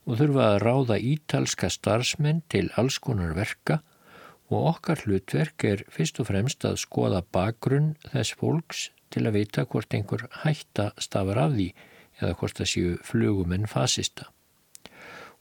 og 0.07 0.19
þurfa 0.21 0.45
að 0.53 0.61
ráða 0.63 0.97
ítalska 1.13 1.69
starfsmenn 1.71 2.43
til 2.51 2.71
alls 2.79 2.99
konar 3.03 3.35
verka 3.37 3.81
og 4.47 4.71
okkar 4.73 5.03
hlutverk 5.03 5.67
er 5.67 5.83
fyrst 5.91 6.21
og 6.23 6.29
fremst 6.29 6.65
að 6.67 6.79
skoða 6.83 7.23
bakgrunn 7.35 7.95
þess 8.07 8.37
fólks 8.39 8.87
til 9.11 9.25
að 9.27 9.39
vita 9.41 9.67
hvort 9.67 9.93
einhver 9.93 10.27
hætta 10.43 10.91
stafar 11.03 11.43
af 11.47 11.53
því 11.57 11.69
eða 12.21 12.33
hvort 12.39 12.59
það 12.59 12.73
séu 12.73 12.97
flugumenn 13.07 13.69
fasista 13.69 14.31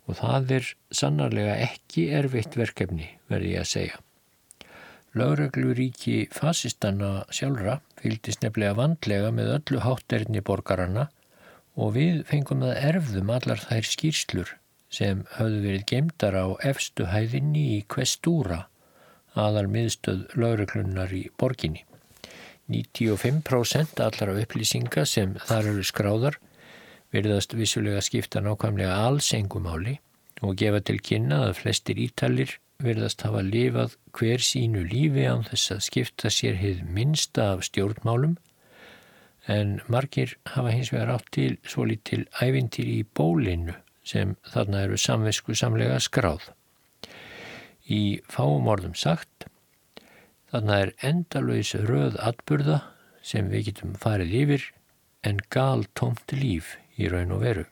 og 0.06 0.18
það 0.20 0.52
er 0.58 0.68
sannarlega 0.94 1.54
ekki 1.66 2.08
erfitt 2.14 2.56
verkefni, 2.58 3.08
verði 3.30 3.54
ég 3.56 3.64
að 3.64 3.70
segja. 3.72 4.02
Lögregluríki 5.16 6.16
fasistanna 6.34 7.24
sjálfra 7.32 7.78
fylgdist 8.02 8.44
nefnilega 8.44 8.76
vandlega 8.76 9.32
með 9.34 9.52
öllu 9.56 9.82
hátterni 9.82 10.42
borgarana 10.44 11.08
og 11.76 11.94
við 11.96 12.22
fengum 12.28 12.64
að 12.68 12.78
erfðum 12.90 13.32
allar 13.32 13.62
þær 13.64 13.88
skýrslur 13.90 14.52
sem 14.92 15.24
höfðu 15.38 15.62
verið 15.64 15.86
gemdar 15.90 16.36
á 16.36 16.46
efstu 16.68 17.08
hæðinni 17.10 17.64
í 17.76 17.80
Kvestúra, 17.90 18.66
aðal 19.36 19.66
miðstöð 19.72 20.24
lögreglunnar 20.40 21.12
í 21.14 21.26
borginni. 21.38 21.84
95% 22.72 24.02
allara 24.02 24.34
upplýsinga 24.42 25.04
sem 25.06 25.36
þar 25.46 25.70
eru 25.72 25.84
skráðar 25.86 26.38
verðast 27.14 27.54
vissulega 27.54 28.02
skipta 28.02 28.42
nákvæmlega 28.42 28.96
alls 29.06 29.30
engumáli 29.36 30.00
og 30.42 30.56
gefa 30.60 30.82
til 30.84 30.98
kynna 31.00 31.44
að 31.46 31.60
flestir 31.60 32.00
ítalir 32.02 32.56
verðast 32.82 33.22
hafa 33.24 33.44
lifað 33.46 33.94
hver 34.16 34.42
sínu 34.42 34.82
lífi 34.90 35.28
án 35.30 35.46
þess 35.46 35.76
að 35.76 35.86
skipta 35.86 36.32
sér 36.32 36.58
heið 36.60 36.82
minsta 36.98 37.52
af 37.54 37.64
stjórnmálum 37.68 38.36
en 39.46 39.78
margir 39.86 40.34
hafa 40.56 40.74
hins 40.74 40.92
vegar 40.92 41.14
átt 41.14 41.30
til 41.38 41.56
svo 41.64 41.86
lítil 41.86 42.26
ævintir 42.42 42.90
í 42.90 43.00
bólinu 43.16 43.78
sem 44.06 44.34
þarna 44.52 44.84
eru 44.86 44.98
samvisku 45.00 45.54
samlega 45.54 45.98
skráð. 46.02 46.50
Í 47.86 48.20
fáum 48.26 48.66
orðum 48.66 48.96
sagt, 48.98 49.46
þarna 50.50 50.80
er 50.86 50.92
endalauðs 51.06 51.74
röð 51.86 52.18
atburða 52.18 52.80
sem 53.22 53.50
við 53.52 53.70
getum 53.70 53.94
farið 54.02 54.34
yfir 54.42 54.66
en 55.26 55.40
gal 55.50 55.86
tómt 55.98 56.34
líf 56.34 56.76
í 56.98 57.10
raun 57.12 57.34
og 57.36 57.42
veru. 57.46 57.66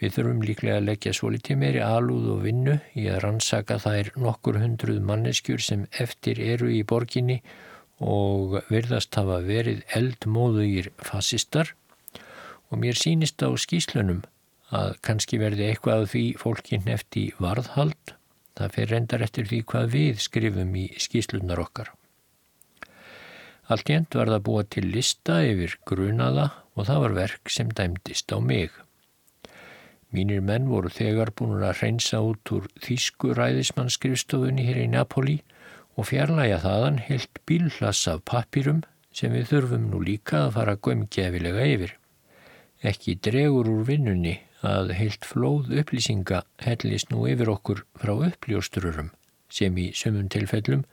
Við 0.00 0.16
þurfum 0.16 0.42
líklega 0.44 0.80
að 0.80 0.88
leggja 0.88 1.12
svo 1.16 1.30
litið 1.32 1.60
meiri 1.60 1.80
alúð 1.84 2.26
og 2.34 2.40
vinnu 2.44 2.74
í 2.98 3.06
að 3.08 3.20
rannsaka 3.24 3.78
þær 3.80 4.10
nokkur 4.20 4.58
hundruð 4.60 4.98
manneskjur 5.06 5.62
sem 5.64 5.86
eftir 6.02 6.40
eru 6.42 6.68
í 6.72 6.82
borginni 6.84 7.38
og 8.04 8.58
verðast 8.72 9.14
hafa 9.16 9.38
verið 9.46 9.84
eldmóðugir 9.96 10.90
fasistar 10.98 11.72
og 12.68 12.80
mér 12.82 12.98
sínist 12.98 13.40
á 13.46 13.48
skýslunum 13.54 14.24
að 14.74 14.96
kannski 15.06 15.38
verði 15.38 15.70
eitthvað 15.70 16.08
því 16.10 16.24
fólkin 16.42 16.90
eftir 16.90 17.38
varðhald. 17.38 18.16
Það 18.54 18.74
fer 18.76 18.90
rendar 18.92 19.22
eftir 19.26 19.48
því 19.50 19.60
hvað 19.70 19.92
við 19.96 20.22
skrifum 20.22 20.74
í 20.78 20.86
skýslunar 21.02 21.62
okkar. 21.64 21.90
Allt 23.72 23.88
jænt 23.88 24.14
var 24.14 24.28
það 24.30 24.44
búa 24.46 24.64
til 24.68 24.84
lista 24.92 25.40
yfir 25.42 25.78
grunaða 25.88 26.50
og 26.76 26.88
það 26.88 27.00
var 27.04 27.16
verk 27.18 27.50
sem 27.50 27.70
dæmdist 27.72 28.34
á 28.34 28.38
mig. 28.38 28.70
Mínir 30.14 30.44
menn 30.44 30.68
voru 30.70 30.92
þegar 30.92 31.32
búin 31.34 31.64
að 31.64 31.80
reynsa 31.80 32.20
út 32.22 32.52
úr 32.54 32.68
þýsku 32.84 33.32
ræðismannskrifstofunni 33.34 34.66
hér 34.68 34.82
í 34.84 34.90
Napoli 34.92 35.40
og 35.96 36.10
fjarlæga 36.10 36.60
þaðan 36.62 37.00
helt 37.08 37.40
bílhlass 37.48 38.06
af 38.12 38.22
pappirum 38.28 38.84
sem 39.14 39.34
við 39.34 39.48
þurfum 39.50 39.88
nú 39.90 40.02
líka 40.04 40.44
að 40.44 40.54
fara 40.58 40.76
gömgefilega 40.76 41.66
yfir. 41.72 41.96
Ekki 42.84 43.16
dregur 43.24 43.70
úr 43.70 43.82
vinnunni 43.88 44.36
að 44.68 44.92
heilt 44.98 45.26
flóð 45.28 45.70
upplýsinga 45.80 46.42
hellist 46.64 47.10
nú 47.12 47.26
yfir 47.30 47.50
okkur 47.52 47.84
frá 48.00 48.14
uppljóstrurum 48.28 49.10
sem 49.52 49.76
í 49.78 49.90
sumum 49.96 50.28
tilfellum 50.32 50.84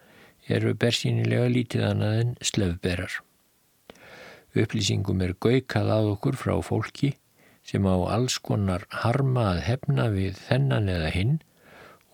eru 0.51 0.73
bersýnilega 0.77 1.49
lítið 1.51 1.85
annað 1.87 2.17
en 2.21 2.33
slefberar. 2.41 3.13
Upplýsingum 4.57 5.21
er 5.23 5.35
gaukað 5.39 5.91
að 5.95 6.09
okkur 6.15 6.37
frá 6.39 6.55
fólki 6.65 7.13
sem 7.67 7.85
á 7.87 7.95
alls 8.15 8.37
konar 8.43 8.87
harma 9.03 9.51
að 9.53 9.61
hefna 9.67 10.09
við 10.11 10.39
þennan 10.47 10.89
eða 10.91 11.13
hinn 11.15 11.37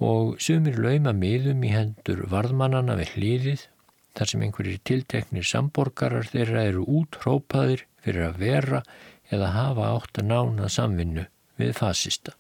og 0.04 0.36
sumir 0.44 0.78
lauma 0.78 1.16
miðum 1.18 1.64
í 1.66 1.72
hendur 1.74 2.26
varðmannana 2.30 2.98
við 3.00 3.16
hlýðið 3.16 3.64
þar 4.18 4.32
sem 4.32 4.44
einhverjir 4.46 4.84
tilteknir 4.90 5.48
samborgarar 5.48 6.28
þeirra 6.30 6.68
eru 6.70 6.86
útrópaðir 7.00 7.88
fyrir 8.04 8.28
að 8.30 8.40
vera 8.44 8.84
eða 9.34 9.54
hafa 9.56 9.90
átt 9.96 10.22
að 10.22 10.30
nána 10.32 10.70
samvinnu 10.72 11.26
við 11.58 11.74
fasista. 11.78 12.34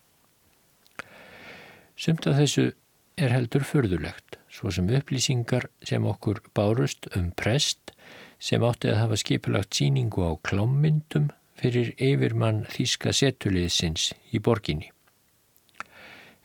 Sumt 1.97 2.27
af 2.29 2.37
þessu 2.37 2.71
er 3.17 3.33
heldur 3.33 3.65
förðulegt, 3.65 4.37
svo 4.53 4.69
sem 4.73 4.89
upplýsingar 4.93 5.65
sem 5.85 6.05
okkur 6.05 6.43
bárust 6.55 7.09
um 7.17 7.31
prest 7.33 7.93
sem 8.37 8.61
átti 8.61 8.91
að 8.91 9.01
hafa 9.01 9.17
skipilagt 9.17 9.73
síningu 9.73 10.21
á 10.21 10.31
klámyndum 10.45 11.31
fyrir 11.57 11.95
yfirmann 11.97 12.65
þýska 12.69 13.13
setuliðsins 13.17 14.11
í 14.29 14.41
borginni. 14.43 14.91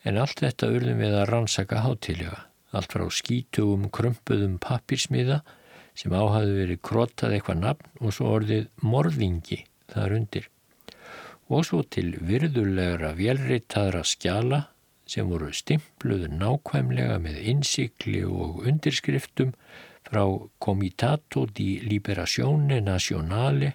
En 0.03 0.17
allt 0.19 0.41
þetta 0.41 0.71
urðum 0.73 1.03
við 1.03 1.13
að 1.19 1.29
rannsaka 1.29 1.83
hátilega, 1.85 2.39
allt 2.73 2.95
frá 2.95 3.05
skítugum 3.13 3.85
krumpuðum 3.93 4.57
pappirsmiða 4.63 5.43
sem 5.93 6.15
áhafði 6.17 6.57
verið 6.57 6.81
krottað 6.89 7.37
eitthvað 7.37 7.61
nafn 7.61 8.01
og 8.01 8.17
svo 8.17 8.33
orðið 8.39 8.65
morðingi 8.81 9.61
þar 9.93 10.17
undir. 10.17 10.49
Og 11.51 11.65
svo 11.67 11.81
til 11.83 12.13
virðulegra 12.23 13.11
vélritaðra 13.17 14.03
skjala 14.07 14.61
sem 15.09 15.27
voru 15.27 15.51
stimpluðu 15.51 16.29
nákvæmlega 16.31 17.19
með 17.21 17.41
innsikli 17.51 18.23
og 18.25 18.63
undirskriftum 18.63 19.51
frá 20.07 20.23
Comitato 20.63 21.45
di 21.45 21.79
Liberazione 21.83 22.79
Nazionale 22.81 23.73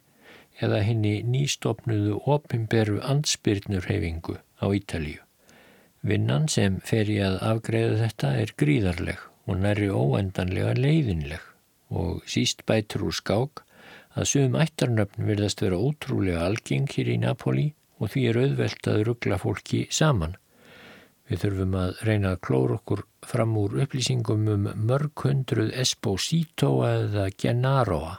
eða 0.65 0.81
henni 0.83 1.21
nýstopnuðu 1.23 2.19
opimberu 2.27 2.99
ansbyrnurhefingu 3.05 4.39
á 4.59 4.67
Ítalíu. 4.75 5.23
Vinnan 6.03 6.49
sem 6.49 6.79
fer 6.81 7.11
í 7.11 7.19
að 7.23 7.39
afgreða 7.53 8.01
þetta 8.05 8.35
er 8.43 8.55
gríðarleg 8.59 9.23
og 9.49 9.63
næri 9.63 9.89
óendanlega 9.91 10.75
leiðinleg 10.79 11.45
og 11.89 12.23
síst 12.29 12.65
bætur 12.69 13.09
úr 13.09 13.17
skák 13.17 13.65
að 14.19 14.29
sögum 14.33 14.59
ættarnöfn 14.59 15.27
verðast 15.31 15.63
vera 15.63 15.79
ótrúlega 15.79 16.45
algeng 16.49 16.91
hér 16.91 17.13
í 17.15 17.19
Napoli 17.23 17.67
og 17.99 18.13
því 18.13 18.27
er 18.31 18.39
auðvelt 18.43 18.91
að 18.91 19.03
ruggla 19.09 19.39
fólki 19.43 19.87
saman. 19.95 20.37
Við 21.29 21.43
þurfum 21.45 21.75
að 21.77 21.99
reyna 22.09 22.33
að 22.35 22.43
klóra 22.47 22.79
okkur 22.79 23.05
fram 23.29 23.57
úr 23.61 23.83
upplýsingum 23.85 24.49
um 24.55 24.71
mörg 24.89 25.27
hundruð 25.27 25.75
Esposito 25.77 26.73
eða 26.89 27.29
Gennaroa 27.37 28.17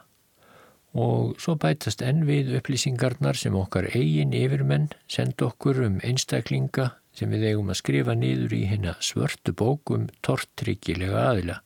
og 1.00 1.36
svo 1.42 1.54
bætast 1.62 2.02
enn 2.02 2.24
við 2.26 2.56
upplýsingarnar 2.58 3.38
sem 3.38 3.56
okkar 3.56 3.90
eigin 3.94 4.34
yfirmenn 4.34 4.90
senda 5.08 5.50
okkur 5.50 5.84
um 5.86 6.00
einstaklinga 6.02 6.90
sem 7.14 7.30
við 7.30 7.50
eigum 7.52 7.70
að 7.70 7.82
skrifa 7.82 8.16
niður 8.18 8.56
í 8.58 8.64
hérna 8.72 8.96
svörtu 9.04 9.54
bókum 9.54 10.08
tortryggilega 10.26 11.28
aðila. 11.30 11.60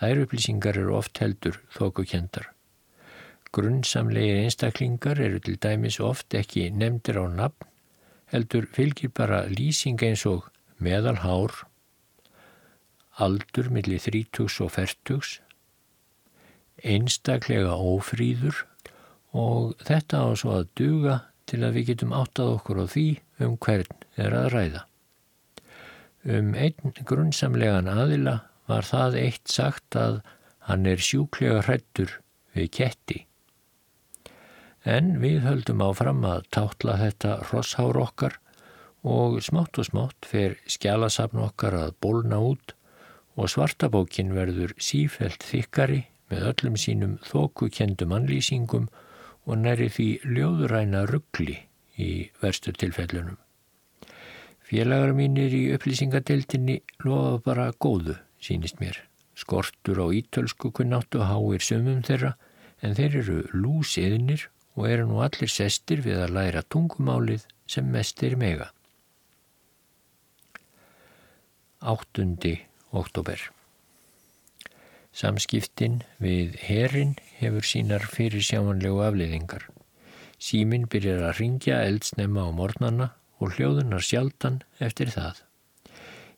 Þær 0.00 0.24
upplýsingar 0.26 0.78
eru 0.80 0.96
oft 0.98 1.20
heldur 1.22 1.60
þókukendar. 1.72 2.50
Grunnsamlegir 3.52 4.38
einstaklingar 4.46 5.18
eru 5.20 5.40
til 5.44 5.58
dæmis 5.60 5.98
oft 6.00 6.32
ekki 6.34 6.70
nefndir 6.72 7.18
á 7.20 7.26
nafn, 7.28 7.68
heldur 8.32 8.64
fylgir 8.72 9.12
bara 9.12 9.42
lýsing 9.50 10.00
eins 10.06 10.24
og 10.28 10.46
meðalhár, 10.80 11.52
aldur 13.20 13.68
millir 13.68 14.00
þrítugs 14.00 14.56
og 14.64 14.72
fertugs, 14.76 15.34
einstaklega 16.80 17.74
ófríður 17.76 18.62
og 19.36 19.74
þetta 19.84 20.22
á 20.24 20.28
svo 20.32 20.54
að 20.60 20.70
duga 20.80 21.18
til 21.44 21.60
að 21.66 21.76
við 21.76 21.90
getum 21.92 22.14
áttað 22.16 22.54
okkur 22.56 22.80
á 22.80 22.86
því 22.94 23.06
um 23.44 23.58
hvern 23.60 24.06
er 24.16 24.36
að 24.38 24.48
ræða. 24.54 24.82
Um 26.22 26.54
einn 26.54 26.96
grunnsamlegan 27.04 27.90
aðila 27.90 28.38
var 28.70 28.86
það 28.86 29.18
eitt 29.26 29.52
sagt 29.52 29.98
að 29.98 30.20
hann 30.68 30.86
er 30.86 31.02
sjúklega 31.02 31.60
hrættur 31.66 32.16
við 32.54 32.70
ketti. 32.78 33.18
En 34.82 35.18
við 35.22 35.44
höldum 35.44 35.82
áfram 35.84 36.24
að 36.26 36.46
tátla 36.50 36.96
þetta 36.98 37.34
rosshár 37.52 37.98
okkar 38.02 38.38
og 39.06 39.38
smátt 39.42 39.78
og 39.78 39.86
smátt 39.86 40.26
fer 40.26 40.56
skjálasafn 40.66 41.38
okkar 41.42 41.76
að 41.78 41.94
bólna 42.02 42.40
út 42.42 42.74
og 43.38 43.50
svartabókin 43.50 44.34
verður 44.34 44.74
sífelt 44.82 45.46
þykkari 45.46 46.02
með 46.32 46.48
öllum 46.50 46.76
sínum 46.80 47.14
þókukendum 47.28 48.14
anlýsingum 48.16 48.88
og 49.46 49.58
næri 49.58 49.88
því 49.92 50.08
ljóðuræna 50.26 51.04
ruggli 51.10 51.56
í 51.98 52.10
verstu 52.42 52.72
tilfellunum. 52.74 53.38
Félagar 54.66 55.12
mínir 55.14 55.52
í 55.52 55.64
upplýsingadeildinni 55.76 56.78
lofa 57.04 57.38
bara 57.44 57.66
góðu 57.76 58.16
sínist 58.42 58.80
mér. 58.80 58.96
Skortur 59.36 60.00
á 60.02 60.06
ítölsku 60.10 60.72
kunnáttu 60.74 61.22
háir 61.26 61.62
sömum 61.62 62.02
þeirra 62.06 62.34
en 62.82 62.96
þeir 62.96 63.18
eru 63.22 63.38
lúsiðnir 63.52 64.48
og 64.76 64.88
eru 64.88 65.08
nú 65.08 65.22
allir 65.24 65.50
sestir 65.52 66.04
við 66.04 66.22
að 66.24 66.36
læra 66.36 66.62
tungumálið 66.74 67.46
sem 67.68 67.88
mest 67.92 68.22
er 68.22 68.36
mega. 68.40 68.70
8. 71.82 72.24
oktober 72.92 73.40
Samskiptin 75.12 76.00
við 76.22 76.54
herin 76.62 77.16
hefur 77.40 77.66
sínar 77.68 78.04
fyrir 78.08 78.44
sjámanlegu 78.46 79.02
afleiðingar. 79.04 79.66
Símin 80.40 80.86
byrjar 80.88 81.26
að 81.28 81.40
ringja 81.40 81.82
eldsnemma 81.84 82.46
á 82.48 82.50
mornana 82.54 83.08
og 83.42 83.56
hljóðunar 83.56 84.04
sjaldan 84.06 84.62
eftir 84.80 85.12
það. 85.12 85.42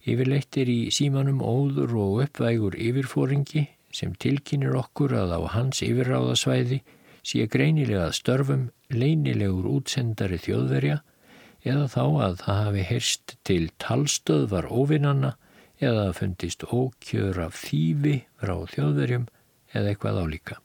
Yfirleitt 0.05 0.59
er 0.61 0.69
í 0.73 0.81
símanum 0.93 1.39
óður 1.41 1.95
og 2.03 2.19
uppvægur 2.25 2.75
yfirfóringi 2.77 3.69
sem 3.95 4.17
tilkynir 4.21 4.75
okkur 4.81 5.15
að 5.23 5.37
á 5.39 5.41
hans 5.55 5.85
yfirráðasvæði 5.87 6.83
sé 7.25 7.47
greinilega 7.51 8.11
störfum 8.13 8.69
leinilegur 8.93 9.67
útsendari 9.79 10.39
þjóðverja 10.45 11.01
eða 11.65 11.87
þá 11.89 12.03
að 12.05 12.35
það 12.43 12.61
hafi 12.67 12.85
heyrst 12.91 13.37
til 13.49 13.63
talstöðvar 13.81 14.69
óvinnanna 14.69 15.33
eða 15.81 16.09
að 16.11 16.19
fundist 16.21 16.67
ókjör 16.69 17.41
af 17.47 17.57
þýfi 17.65 18.19
frá 18.41 18.55
þjóðverjum 18.75 19.25
eða 19.75 19.91
eitthvað 19.91 20.21
álíka. 20.23 20.59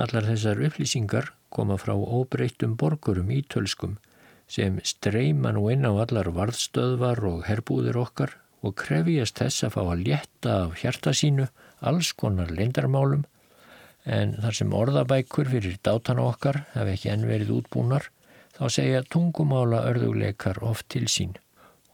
Allar 0.00 0.26
þessar 0.26 0.62
upplýsingar 0.68 1.32
koma 1.52 1.76
frá 1.76 1.92
óbreyttum 1.92 2.78
borgurum 2.80 3.30
ítölskum 3.30 3.98
sem 4.48 4.78
streyma 4.84 5.52
nú 5.52 5.68
inn 5.72 5.84
á 5.84 5.92
allar 5.92 6.32
varðstöðvar 6.32 7.20
og 7.28 7.44
herbúðir 7.48 7.98
okkar 8.00 8.38
og 8.62 8.76
krefjast 8.80 9.38
þess 9.40 9.66
að 9.66 9.74
fá 9.76 9.82
að 9.84 10.04
létta 10.08 10.56
af 10.64 10.80
hjarta 10.80 11.12
sínu 11.16 11.48
alls 11.80 12.12
konar 12.16 12.52
leindarmálum 12.54 13.26
en 14.04 14.34
þar 14.42 14.58
sem 14.58 14.74
orðabækur 14.74 15.50
fyrir 15.52 15.78
dátana 15.84 16.26
okkar 16.26 16.62
hef 16.74 16.90
ekki 16.94 17.12
enn 17.12 17.28
verið 17.28 17.54
útbúnar 17.58 18.08
þá 18.56 18.64
segja 18.76 19.06
tungumála 19.14 19.84
örðuleikar 19.90 20.62
oft 20.66 20.88
til 20.92 21.08
sín 21.08 21.34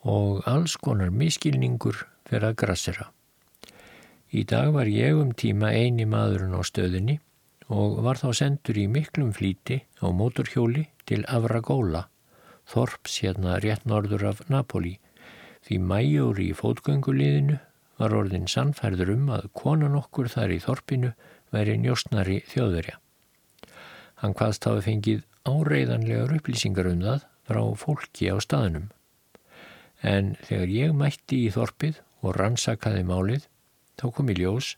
og 0.02 0.44
alls 0.48 0.76
konar 0.80 1.10
miskilningur 1.10 2.04
fyrir 2.28 2.50
að 2.50 2.58
grassera. 2.62 3.08
Í 4.32 4.44
dag 4.44 4.72
var 4.74 4.88
ég 4.92 5.16
um 5.16 5.32
tíma 5.32 5.72
eini 5.72 6.04
maðurinn 6.08 6.56
á 6.56 6.62
stöðinni 6.64 7.18
og 7.68 8.00
var 8.04 8.20
þá 8.20 8.30
sendur 8.36 8.78
í 8.80 8.86
miklum 8.88 9.32
flíti 9.36 9.82
á 10.00 10.06
mótorhjóli 10.08 10.88
til 11.08 11.24
Avragóla 11.28 12.06
Þorps 12.68 13.22
hérna 13.24 13.56
rétt 13.64 13.86
norður 13.88 14.26
af 14.28 14.40
Napoli 14.52 14.98
því 15.64 15.78
mæjur 15.90 16.40
í 16.42 16.50
fótgönguliðinu 16.56 17.56
var 17.98 18.14
orðin 18.18 18.48
sannfærður 18.52 19.14
um 19.14 19.30
að 19.36 19.48
konan 19.56 19.96
okkur 19.96 20.28
þar 20.34 20.52
í 20.52 20.58
Þorpinu 20.64 21.14
væri 21.54 21.76
njóstnari 21.82 22.40
þjóðverja. 22.50 22.98
Hann 24.22 24.34
hvaðst 24.38 24.66
hafa 24.66 24.84
fengið 24.86 25.22
áreiðanlegar 25.48 26.34
upplýsingar 26.38 26.90
um 26.90 27.04
það 27.04 27.26
frá 27.48 27.62
fólki 27.82 28.30
á 28.32 28.36
staðnum. 28.42 28.90
En 30.02 30.34
þegar 30.46 30.74
ég 30.74 30.94
mætti 30.94 31.44
í 31.46 31.52
Þorpið 31.54 32.02
og 32.22 32.36
rannsakaði 32.36 33.06
málið, 33.06 33.46
þá 33.98 34.04
kom 34.14 34.30
í 34.30 34.36
ljós 34.38 34.74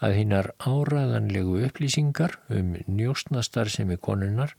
að 0.00 0.16
hinnar 0.16 0.50
áræðanlegu 0.58 1.60
upplýsingar 1.68 2.38
um 2.56 2.74
njóstnastar 2.88 3.68
sem 3.72 3.92
er 3.92 4.00
konunnar 4.00 4.56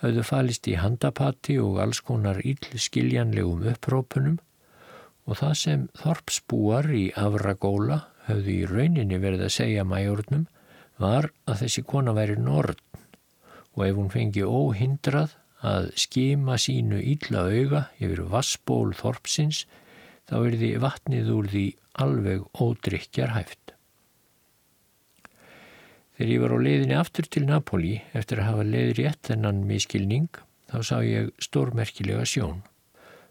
höfðu 0.00 0.24
falist 0.24 0.68
í 0.68 0.76
handapati 0.80 1.58
og 1.60 1.80
alls 1.84 2.00
konar 2.04 2.40
íllskiljanlegum 2.44 3.66
upprópunum 3.72 4.38
og 5.28 5.40
það 5.40 5.54
sem 5.62 5.82
þorpsbúar 6.00 6.88
í 6.96 7.04
Avragóla 7.20 8.02
höfðu 8.28 8.54
í 8.54 8.68
rauninni 8.70 9.20
verið 9.20 9.46
að 9.48 9.56
segja 9.58 9.84
mæjórnum 9.88 10.46
var 11.00 11.30
að 11.48 11.64
þessi 11.64 11.84
kona 11.88 12.14
væri 12.16 12.36
norn 12.38 12.78
og 13.76 13.84
ef 13.86 13.96
hún 13.96 14.10
fengi 14.12 14.44
óhindrað 14.44 15.36
að 15.66 15.90
skima 16.00 16.56
sínu 16.60 17.00
ílla 17.14 17.44
auga 17.48 17.82
yfir 18.00 18.24
vassból 18.32 18.92
þorpsins 18.96 19.64
þá 20.28 20.36
er 20.40 20.56
því 20.60 20.70
vatnið 20.84 21.30
úr 21.34 21.50
því 21.52 21.66
alveg 22.00 22.44
ódrykjar 22.64 23.34
hæft. 23.34 23.74
Þegar 26.16 26.32
ég 26.34 26.42
var 26.44 26.54
á 26.56 26.58
leiðinni 26.64 26.96
aftur 27.00 27.28
til 27.32 27.46
Napoli 27.48 27.94
eftir 28.16 28.40
að 28.40 28.50
hafa 28.50 28.66
leiði 28.68 28.96
rétt 29.00 29.22
þennan 29.30 29.62
miskilning 29.68 30.28
þá 30.70 30.78
sá 30.86 30.96
ég 31.04 31.30
stórmerkilega 31.40 32.26
sjón. 32.28 32.60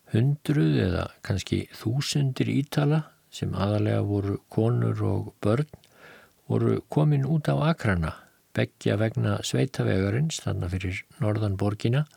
Hundruð 0.09 0.79
eða 0.87 1.05
kannski 1.25 1.67
þúsundir 1.77 2.49
ítala 2.49 3.03
sem 3.33 3.53
aðalega 3.53 4.01
voru 4.09 4.39
konur 4.49 5.03
og 5.05 5.29
börn 5.45 5.69
voru 6.49 6.79
komin 6.89 7.27
út 7.29 7.47
á 7.53 7.55
akrana, 7.69 8.15
begja 8.57 8.97
vegna 8.97 9.37
sveitavegarins 9.45 10.41
þannig 10.41 10.73
fyrir 10.73 11.01
norðanborgina 11.21 12.07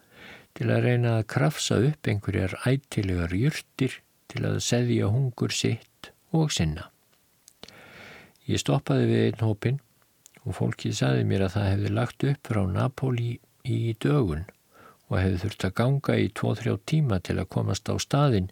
til 0.56 0.70
að 0.72 0.86
reyna 0.86 1.18
að 1.18 1.28
krafsa 1.34 1.78
upp 1.84 2.08
einhverjar 2.08 2.56
ættilegar 2.68 3.34
júrtir 3.36 3.98
til 4.32 4.44
að 4.48 4.58
seðja 4.64 5.10
hungur 5.12 5.52
sitt 5.52 6.12
og 6.32 6.52
sinna. 6.52 6.88
Ég 8.48 8.60
stoppaði 8.60 9.08
við 9.10 9.24
einn 9.26 9.44
hópin 9.44 9.78
og 10.42 10.56
fólkið 10.56 10.96
saði 10.98 11.28
mér 11.28 11.46
að 11.46 11.54
það 11.56 11.68
hefði 11.70 11.92
lagt 11.98 12.26
upp 12.32 12.48
frá 12.48 12.62
Napoli 12.66 13.36
í 13.68 13.94
dögun 14.02 14.48
og 15.12 15.18
hefði 15.20 15.42
þurft 15.44 15.68
að 15.68 15.76
ganga 15.82 16.16
í 16.18 16.32
2-3 16.40 16.74
tíma 16.88 17.20
til 17.20 17.36
að 17.38 17.50
komast 17.52 17.92
á 17.92 17.94
staðin 18.00 18.48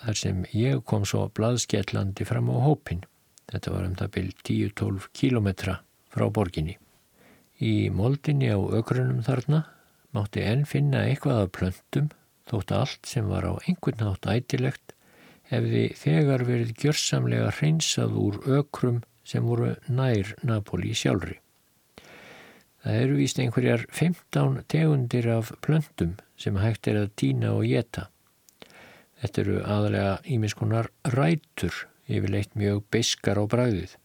þar 0.00 0.18
sem 0.20 0.42
ég 0.56 0.82
kom 0.88 1.04
svo 1.08 1.28
blaðskellandi 1.36 2.26
fram 2.28 2.50
á 2.50 2.56
hópin 2.64 3.04
Þetta 3.48 3.72
var 3.72 3.86
um 3.88 3.96
það 3.96 4.12
byrj 4.16 4.34
10-12 4.50 5.08
kílometra 5.16 5.78
frá 6.12 6.28
borginni. 6.28 6.76
Í 7.58 7.88
moldinni 7.90 8.52
á 8.52 8.58
ögrunum 8.60 9.24
þarna 9.26 9.64
mátti 10.14 10.44
enn 10.44 10.68
finna 10.68 11.06
eitthvað 11.08 11.42
af 11.44 11.52
plöntum 11.56 12.12
þótt 12.48 12.74
allt 12.76 13.08
sem 13.08 13.26
var 13.28 13.48
á 13.48 13.52
einhvern 13.64 14.04
nátt 14.04 14.28
ætilegt 14.30 14.94
hefði 15.48 15.84
þegar 15.96 16.44
verið 16.48 16.74
gjörsamlega 16.82 17.50
hreinsað 17.56 18.16
úr 18.20 18.38
ökrum 18.60 19.02
sem 19.28 19.44
voru 19.44 19.74
nær 19.88 20.34
Napoli 20.44 20.94
sjálfri. 20.96 21.38
Það 22.84 23.00
eru 23.02 23.16
víst 23.18 23.40
einhverjar 23.42 23.84
15 23.90 24.62
tegundir 24.70 25.28
af 25.32 25.50
plöntum 25.64 26.14
sem 26.38 26.56
hægt 26.60 26.88
er 26.88 27.02
að 27.02 27.14
týna 27.20 27.52
og 27.56 27.66
geta. 27.68 28.06
Þetta 29.18 29.40
eru 29.42 29.56
aðalega 29.66 30.12
ímiskonar 30.30 30.90
rætur, 31.16 31.74
yfirleitt 32.08 32.56
mjög 32.58 32.84
beiskar 32.92 33.40
á 33.40 33.44
bræðið. 33.44 33.96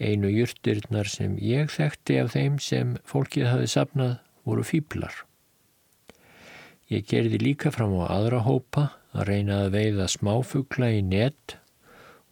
Einu 0.00 0.30
júrtirnar 0.32 1.08
sem 1.12 1.36
ég 1.44 1.72
þekkti 1.72 2.20
af 2.22 2.32
þeim 2.34 2.60
sem 2.64 2.94
fólkið 3.04 3.50
hafi 3.52 3.68
sapnað 3.68 4.14
voru 4.48 4.64
fýblar. 4.64 5.12
Ég 6.90 7.04
gerði 7.06 7.38
líka 7.38 7.70
fram 7.70 7.92
á 8.00 8.08
aðra 8.08 8.40
hópa 8.46 8.86
að 9.12 9.28
reyna 9.28 9.64
að 9.66 9.74
veiða 9.76 10.08
smáfugla 10.10 10.88
í 10.96 11.02
nett 11.06 11.58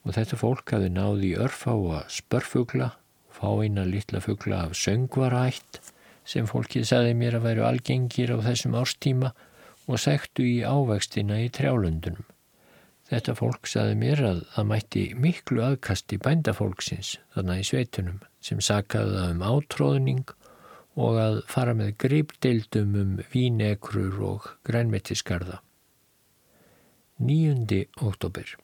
og 0.06 0.16
þetta 0.16 0.40
fólk 0.40 0.72
hafi 0.72 0.88
náði 0.90 1.34
örfá 1.36 1.74
að 1.76 2.08
spörfugla 2.16 2.94
fáina 3.38 3.84
litla 3.86 4.20
fuggla 4.24 4.64
af 4.66 4.74
söngvarætt 4.78 5.80
sem 6.28 6.48
fólkið 6.48 6.88
saði 6.90 7.14
mér 7.16 7.38
að 7.38 7.46
væru 7.46 7.66
algengir 7.68 8.32
á 8.34 8.38
þessum 8.48 8.76
árstíma 8.78 9.32
og 9.88 10.00
sektu 10.02 10.44
í 10.44 10.58
ávextina 10.66 11.38
í 11.44 11.48
trjálundunum. 11.54 12.26
Þetta 13.08 13.32
fólk 13.38 13.68
saði 13.70 13.94
mér 13.96 14.20
að 14.28 14.40
það 14.52 14.66
mætti 14.68 15.02
miklu 15.16 15.62
aðkasti 15.64 16.18
bændafólksins 16.20 17.14
þarna 17.32 17.56
í 17.60 17.64
sveitunum 17.64 18.18
sem 18.44 18.60
sakaði 18.60 19.14
það 19.16 19.30
um 19.32 19.44
átróðning 19.48 20.34
og 20.98 21.20
að 21.22 21.38
fara 21.48 21.74
með 21.78 21.94
greipdeildum 22.04 22.96
um 23.00 23.16
vínekrur 23.32 24.20
og 24.28 24.50
grænmetiskarða. 24.68 25.62
9. 27.18 27.80
oktober 28.04 28.56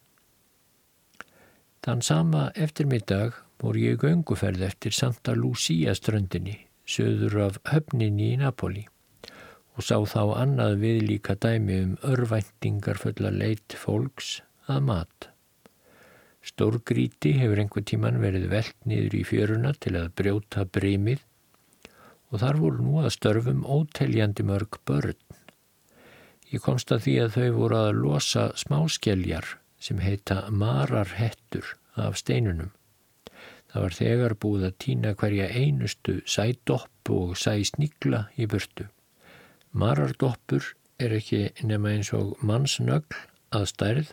Þann 1.84 2.04
sama 2.04 2.50
eftirmiddag 2.54 3.40
voru 3.60 3.80
ég 3.80 4.02
gönguferð 4.04 4.62
eftir 4.68 4.92
Santa 4.92 5.34
Lucia 5.36 5.94
ströndinni, 5.96 6.58
söður 6.84 7.40
af 7.48 7.62
höfninni 7.72 8.34
í 8.34 8.40
Napoli 8.40 8.84
og 9.74 9.82
sá 9.82 9.96
þá 10.06 10.22
annað 10.38 10.80
við 10.82 10.98
líka 11.08 11.34
dæmi 11.34 11.78
um 11.82 11.94
örvæntingar 12.06 13.00
fulla 13.02 13.32
leitt 13.34 13.74
fólks 13.78 14.36
að 14.70 14.84
mat. 14.88 15.28
Stórgríti 16.44 17.32
hefur 17.40 17.62
einhver 17.62 17.84
tíman 17.88 18.20
verið 18.22 18.50
veld 18.52 18.74
niður 18.88 19.16
í 19.16 19.22
fjöruna 19.24 19.72
til 19.80 19.94
að 19.96 20.12
brjóta 20.18 20.66
breymið 20.68 21.24
og 22.30 22.42
þar 22.42 22.60
voru 22.60 22.84
nú 22.84 23.00
að 23.00 23.14
störfum 23.16 23.64
óteljandi 23.64 24.44
mörg 24.46 24.78
börn. 24.86 25.18
Ég 26.52 26.62
komst 26.62 26.92
að 26.92 27.06
því 27.06 27.14
að 27.24 27.36
þau 27.36 27.50
voru 27.58 27.78
að 27.80 28.00
losa 28.02 28.44
smáskeljar 28.60 29.54
sem 29.80 30.00
heita 30.04 30.44
mararhettur 30.50 31.74
af 32.00 32.18
steinunum. 32.20 32.72
Það 33.72 33.82
var 33.82 33.96
þegar 33.98 34.34
búið 34.44 34.66
að 34.68 34.76
týna 34.84 35.14
hverja 35.18 35.48
einustu 35.50 36.20
sædopp 36.30 37.10
og 37.10 37.34
sæsnigla 37.40 38.28
í 38.38 38.46
burtu. 38.50 38.86
Marardoppur 39.74 40.74
er 41.02 41.14
ekki 41.16 41.48
nema 41.66 41.94
eins 41.96 42.12
og 42.14 42.36
mannsnögl 42.46 43.18
að 43.54 43.66
stærð 43.72 44.12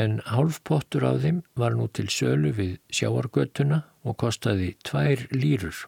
en 0.00 0.20
hálfpottur 0.28 1.06
af 1.08 1.22
þeim 1.24 1.40
var 1.58 1.74
nú 1.78 1.88
til 1.96 2.10
sölu 2.12 2.52
við 2.58 2.76
sjáargötuna 2.92 3.82
og 4.04 4.18
kostaði 4.22 4.74
tvær 4.86 5.24
lýrur 5.32 5.86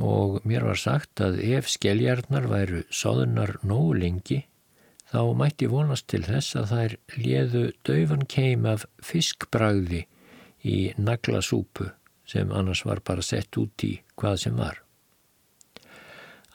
og 0.00 0.38
mér 0.48 0.68
var 0.68 0.78
sagt 0.80 1.20
að 1.24 1.40
ef 1.56 1.68
skelljarnar 1.72 2.46
væru 2.52 2.84
soðunar 2.94 3.56
nógu 3.66 3.96
lengi 4.02 4.38
þá 5.10 5.22
mætti 5.40 5.68
vonast 5.70 6.06
til 6.12 6.22
þess 6.28 6.56
að 6.60 6.74
þær 6.74 6.96
léðu 7.16 7.64
döfan 7.88 8.26
keim 8.30 8.68
af 8.70 8.86
fiskbragði 9.04 10.04
í 10.62 10.78
naglasúpu 11.00 11.90
sem 12.30 12.52
annars 12.54 12.84
var 12.86 13.02
bara 13.04 13.24
sett 13.26 13.56
út 13.58 13.82
í 13.82 13.96
hvað 14.20 14.36
sem 14.44 14.56
var. 14.60 14.78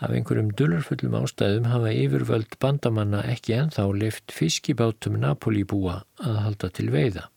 Af 0.04 0.12
einhverjum 0.12 0.50
dullarfullum 0.60 1.14
ástæðum 1.22 1.70
hafa 1.72 1.92
yfirvöld 1.96 2.58
bandamanna 2.60 3.22
ekki 3.32 3.56
enþá 3.56 3.86
lift 3.96 4.34
fiskibátum 4.36 5.16
Napolíbúa 5.22 6.02
að 6.20 6.42
halda 6.48 6.70
til 6.76 6.90
veiða. 6.92 7.30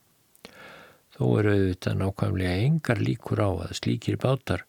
Þó 1.14 1.22
eru 1.38 1.54
auðvitað 1.54 2.00
nákvæmlega 2.00 2.56
engar 2.64 3.02
líkur 3.02 3.44
á 3.46 3.50
að 3.68 3.76
slíkir 3.78 4.18
bátar, 4.22 4.66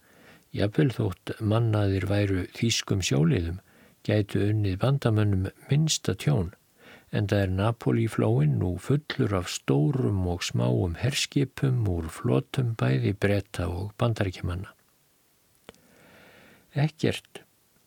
jafnvel 0.54 0.94
þótt 0.94 1.34
mannaðir 1.42 2.06
væru 2.10 2.46
þýskum 2.58 3.02
sjóliðum, 3.06 3.60
gætu 4.06 4.46
unnið 4.52 4.80
bandamönnum 4.86 5.50
minsta 5.70 6.14
tjón 6.14 6.54
en 7.12 7.28
það 7.30 7.44
er 7.44 7.54
Napoli-flóin 7.58 8.58
nú 8.62 8.76
fullur 8.82 9.34
af 9.40 9.50
stórum 9.50 10.26
og 10.30 10.44
smáum 10.46 10.96
herskipum 11.00 11.82
úr 11.90 12.10
flotum 12.14 12.76
bæði 12.78 13.16
bretta 13.18 13.66
og 13.70 13.94
bandaríkjumanna. 14.02 14.74
Ekkert, 16.78 17.42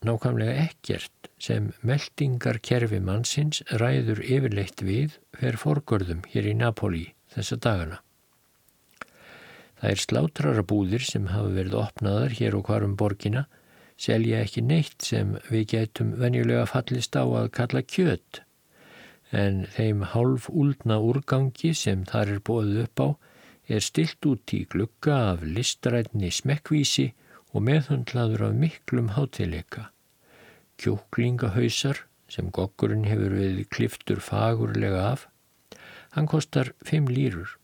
nákvæmlega 0.06 0.66
ekkert 0.66 1.30
sem 1.42 1.70
meldingarkerfi 1.86 3.00
mannsins 3.02 3.62
ræður 3.82 4.22
yfirleitt 4.22 4.84
við 4.86 5.18
fer 5.38 5.58
forgörðum 5.60 6.22
hér 6.32 6.48
í 6.52 6.54
Napoli 6.58 7.04
þessa 7.34 7.58
dagana. 7.66 7.98
Það 9.80 9.90
er 9.90 10.04
slátrarabúðir 10.04 11.04
sem 11.06 11.26
hafa 11.32 11.50
verið 11.56 11.78
opnaðar 11.80 12.36
hér 12.38 12.56
og 12.58 12.68
hvarum 12.68 12.94
borgina 12.98 13.46
selja 13.98 14.42
ekki 14.44 14.62
neitt 14.66 15.02
sem 15.06 15.36
við 15.50 15.66
getum 15.74 16.14
venjulega 16.20 16.68
fallist 16.70 17.18
á 17.18 17.24
að 17.26 17.50
kalla 17.58 17.82
kjöt 17.82 18.42
en 19.32 19.62
þeim 19.74 20.02
hálf 20.12 20.48
úldna 20.50 20.98
úrgangi 21.00 21.72
sem 21.76 22.04
þar 22.08 22.34
er 22.36 22.42
bóðið 22.48 22.82
upp 22.84 23.02
á 23.02 23.08
er 23.72 23.84
stilt 23.84 24.28
út 24.28 24.52
í 24.52 24.64
glugga 24.68 25.16
af 25.32 25.44
listrætni 25.46 26.30
smekkvísi 26.34 27.12
og 27.52 27.64
meðhundlaður 27.68 28.48
af 28.48 28.58
miklum 28.58 29.12
hátileika. 29.16 29.91
Kjúklingahausar 30.82 32.02
sem 32.32 32.50
gokkurinn 32.50 33.06
hefur 33.06 33.36
við 33.38 33.62
kliftur 33.70 34.22
fagurlega 34.24 35.04
af, 35.12 35.28
hann 36.16 36.26
kostar 36.26 36.72
5 36.88 37.12
lýrur. 37.12 37.54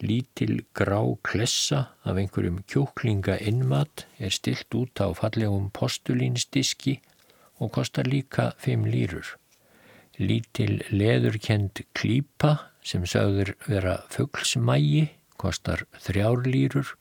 Lítil 0.00 0.62
grá 0.72 1.02
klessa 1.26 1.90
af 2.06 2.16
einhverjum 2.16 2.62
kjúklinga 2.70 3.36
innmat 3.42 4.06
er 4.16 4.32
stilt 4.32 4.72
út 4.78 5.02
á 5.02 5.10
fallegum 5.12 5.68
postulínsdiski 5.76 7.00
og 7.58 7.74
kostar 7.76 8.08
líka 8.08 8.52
5 8.62 8.88
lýrur 8.88 9.34
lítil 10.20 10.80
leðurkend 10.92 11.80
klípa 11.96 12.56
sem 12.84 13.06
sögður 13.08 13.54
vera 13.64 13.96
fugglsmægi, 14.12 15.08
kostar 15.40 15.86
þrjár 16.04 16.44
lýrur, 16.44 16.94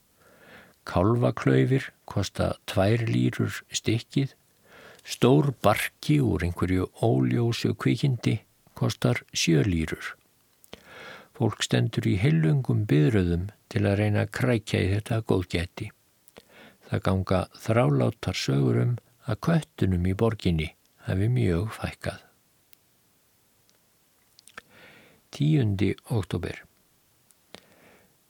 kálvaklaufir, 0.88 1.89
kostar 2.08 2.58
tvær 2.70 3.04
lýrur 3.10 3.60
stikkið, 3.76 4.34
stór 5.10 5.54
barki 5.63 6.19
úr 6.22 6.43
einhverju 6.45 6.86
óljósu 7.02 7.74
kvikindi, 7.74 8.36
kostar 8.78 9.24
sjö 9.34 9.63
lýrur. 9.65 10.13
Fólk 11.34 11.63
stendur 11.65 12.06
í 12.06 12.17
heilungum 12.22 12.84
byðröðum 12.86 13.48
til 13.74 13.86
að 13.88 13.98
reyna 14.04 14.26
að 14.26 14.34
krækja 14.38 14.82
í 14.86 14.89
þetta 14.93 15.22
góðgæti. 15.26 15.88
Það 16.89 17.04
ganga 17.08 17.39
þráláttar 17.63 18.38
sögurum 18.38 18.98
að 19.26 19.41
köttunum 19.48 20.06
í 20.10 20.15
borginni 20.17 20.67
hafi 21.08 21.30
mjög 21.32 21.72
fækkað. 21.80 22.26
10. 25.34 25.95
oktober. 26.10 26.63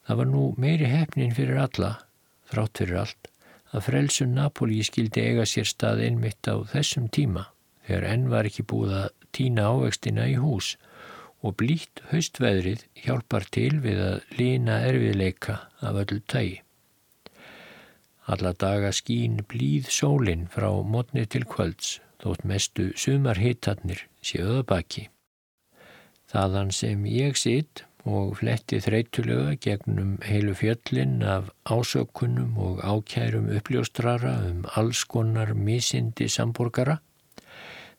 Það 0.07 0.19
var 0.21 0.29
nú 0.29 0.43
meiri 0.59 0.87
hefnin 0.91 1.35
fyrir 1.35 1.59
alla, 1.59 1.91
þrátt 2.51 2.81
fyrir 2.81 3.01
allt, 3.03 3.29
að 3.73 3.85
frelsun 3.85 4.35
Napoli 4.37 4.81
skildi 4.85 5.23
eiga 5.29 5.45
sér 5.49 5.67
stað 5.69 6.03
einmitt 6.07 6.49
á 6.49 6.55
þessum 6.71 7.09
tíma 7.13 7.49
þegar 7.87 8.07
enn 8.13 8.29
var 8.31 8.49
ekki 8.49 8.65
búið 8.69 8.95
að 9.01 9.09
týna 9.35 9.67
ávextina 9.73 10.25
í 10.29 10.37
hús 10.41 10.75
og 11.45 11.55
blít 11.61 12.01
haustveðrið 12.09 12.83
hjálpar 13.03 13.45
til 13.55 13.71
við 13.83 14.01
að 14.03 14.33
lína 14.39 14.81
erfiðleika 14.87 15.55
af 15.79 16.01
öllu 16.03 16.19
tægi. 16.27 16.59
Alla 18.29 18.51
daga 18.53 18.91
skín 18.93 19.39
blíð 19.49 19.89
sólinn 19.93 20.45
frá 20.53 20.69
mótni 20.85 21.25
til 21.25 21.45
kvölds 21.49 21.97
þótt 22.21 22.43
mestu 22.45 22.89
sumarhittarnir 22.99 24.03
séuða 24.21 24.65
baki. 24.69 25.07
Þaðan 26.29 26.73
sem 26.75 27.07
ég 27.09 27.39
sitt 27.39 27.85
og 28.07 28.37
fletti 28.39 28.79
þreytulega 28.79 29.57
gegnum 29.59 30.17
heilu 30.23 30.53
fjöllin 30.55 31.19
af 31.23 31.49
ásökunum 31.67 32.57
og 32.57 32.79
ákærum 32.79 33.49
uppljóstrara 33.57 34.35
um 34.49 34.65
alls 34.75 35.03
konar 35.03 35.53
misindi 35.53 36.29
samborgara, 36.29 36.99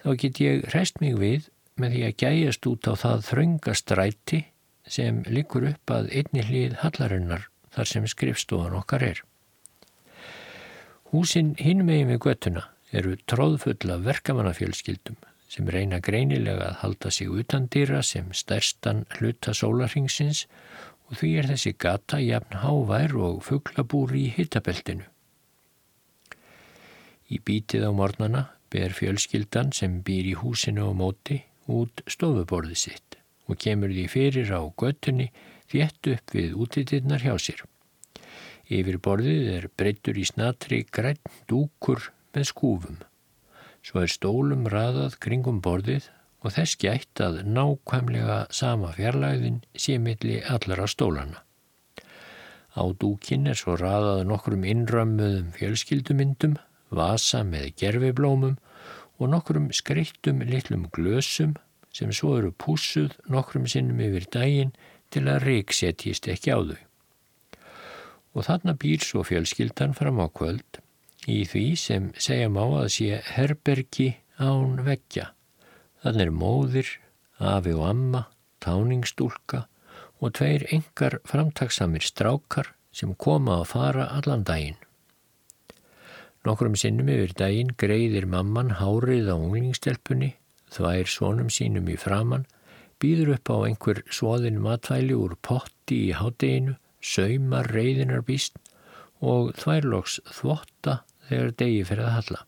þá 0.01 0.17
get 0.17 0.41
ég 0.41 0.65
rest 0.75 1.01
mig 1.01 1.19
við 1.21 1.51
með 1.77 1.97
því 1.97 2.03
að 2.07 2.17
gæjast 2.25 2.67
út 2.67 2.89
á 2.89 2.93
það 2.97 3.25
þröngastræti 3.29 4.45
sem 4.89 5.23
likur 5.29 5.69
upp 5.69 5.93
að 5.93 6.11
einni 6.11 6.45
hlið 6.49 6.79
hallarinnar 6.81 7.49
þar 7.71 7.87
sem 7.87 8.07
skrifstofan 8.09 8.77
okkar 8.81 9.05
er. 9.05 9.23
Húsin 11.13 11.55
hinum 11.59 11.91
eigin 11.91 12.13
við 12.15 12.23
göttuna 12.25 12.69
eru 12.93 13.17
tróðfulla 13.31 14.01
verkamannafjölskyldum 14.03 15.19
sem 15.51 15.67
reyna 15.67 15.99
greinilega 15.99 16.69
að 16.71 16.79
halda 16.85 17.11
sig 17.15 17.31
utan 17.31 17.67
dýra 17.75 18.05
sem 18.07 18.29
stærstan 18.37 19.03
hluta 19.17 19.55
sólarhingsins 19.57 20.45
og 21.11 21.19
því 21.19 21.31
er 21.41 21.49
þessi 21.51 21.73
gata 21.75 22.21
jafn 22.23 22.61
hávær 22.63 23.17
og 23.19 23.43
fugglabúr 23.49 24.15
í 24.15 24.29
hittabeltinu. 24.37 25.09
Í 27.31 27.39
bítið 27.47 27.87
á 27.87 27.93
mornana 27.95 28.45
ber 28.71 28.95
fjölskyldan 28.95 29.75
sem 29.75 30.01
býr 30.07 30.31
í 30.33 30.37
húsinu 30.39 30.87
og 30.91 30.97
móti 31.03 31.41
út 31.71 32.03
stofuborði 32.07 32.79
sitt 32.79 33.19
og 33.51 33.59
kemur 33.59 33.91
því 33.91 34.07
fyrir 34.11 34.55
á 34.55 34.63
göttunni 34.79 35.31
þétt 35.71 36.13
upp 36.15 36.35
við 36.35 36.57
útitinnar 36.63 37.27
hjá 37.27 37.35
sér. 37.43 37.63
Yfir 38.71 39.01
borðið 39.03 39.49
er 39.57 39.71
breyttur 39.75 40.19
í 40.19 40.27
snatri 40.27 40.85
græn 40.87 41.19
dúkur 41.51 42.13
með 42.35 42.53
skúfum. 42.53 43.01
Svo 43.81 44.03
er 44.05 44.13
stólum 44.13 44.67
raðað 44.71 45.17
kringum 45.25 45.61
borðið 45.65 46.11
og 46.45 46.55
þess 46.57 46.79
gætt 46.81 47.21
að 47.25 47.41
nákvæmlega 47.49 48.41
sama 48.55 48.93
fjarlæðin 48.97 49.61
sé 49.77 49.99
milli 50.01 50.41
allara 50.55 50.89
stólana. 50.89 51.45
Á 52.77 52.83
dúkin 53.03 53.49
er 53.51 53.59
svo 53.59 53.75
raðað 53.81 54.27
nokkrum 54.31 54.67
innrömmuðum 54.69 55.51
fjölskyldumyndum, 55.57 56.59
vasa 56.91 57.43
með 57.47 57.73
gerfiblómum 57.81 58.59
og 59.19 59.33
nokkrum 59.33 59.69
skreittum 59.75 60.45
litlum 60.47 60.87
glösum 60.95 61.57
sem 61.93 62.13
svo 62.15 62.37
eru 62.39 62.53
pússuð 62.53 63.17
nokkrum 63.29 63.67
sinnum 63.69 64.01
yfir 64.07 64.29
daginn 64.33 64.73
til 65.11 65.27
að 65.29 65.45
reiksetjist 65.49 66.31
ekki 66.31 66.55
á 66.55 66.59
þau 66.63 66.79
og 68.31 68.47
þarna 68.47 68.77
býr 68.79 69.03
svo 69.03 69.25
fjölskyldan 69.27 69.97
fram 69.99 70.21
á 70.23 70.27
kvöld 70.31 70.79
í 71.29 71.43
því 71.45 71.65
sem 71.77 72.11
segja 72.17 72.49
má 72.53 72.63
að 72.65 72.89
sé 72.97 73.21
herbergi 73.35 74.15
án 74.41 74.81
veggja. 74.87 75.31
Þann 76.01 76.21
er 76.25 76.31
móðir, 76.33 76.89
afi 77.37 77.75
og 77.77 77.89
amma, 77.91 78.23
táningstúlka 78.65 79.67
og 80.21 80.37
tveir 80.37 80.67
engar 80.73 81.19
framtaksamir 81.29 82.05
strákar 82.05 82.73
sem 82.93 83.13
koma 83.15 83.61
að 83.61 83.69
fara 83.73 84.07
allan 84.17 84.45
daginn. 84.45 84.79
Nokkrum 86.49 86.77
sinnum 86.81 87.11
yfir 87.13 87.35
daginn 87.37 87.75
greiðir 87.77 88.25
mamman 88.29 88.79
hárið 88.81 89.29
á 89.29 89.37
unglingstelpunni, 89.37 90.35
þvær 90.73 91.09
sónum 91.13 91.51
sínum 91.53 91.89
í 91.93 91.99
framann, 92.01 92.47
býður 93.01 93.35
upp 93.37 93.53
á 93.53 93.57
einhver 93.69 94.01
svoðin 94.13 94.61
matvæli 94.65 95.17
úr 95.17 95.37
potti 95.45 96.07
í 96.09 96.17
hádeginu 96.17 96.77
saumar 97.01 97.69
reyðinar 97.73 98.25
býst 98.25 98.57
og 99.21 99.53
þværloks 99.61 100.19
þvotta 100.29 101.01
þegar 101.31 101.57
degi 101.63 101.83
fyrir 101.89 102.09
að 102.09 102.17
halla. 102.19 102.45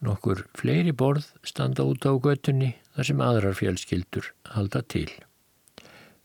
Nokkur 0.00 0.46
fleiri 0.56 0.92
borð 0.96 1.26
standa 1.44 1.84
út 1.84 2.06
á 2.08 2.12
göttunni 2.16 2.72
þar 2.94 3.08
sem 3.08 3.24
aðrar 3.24 3.58
fjölskyldur 3.58 4.30
halda 4.54 4.80
til. 4.88 5.08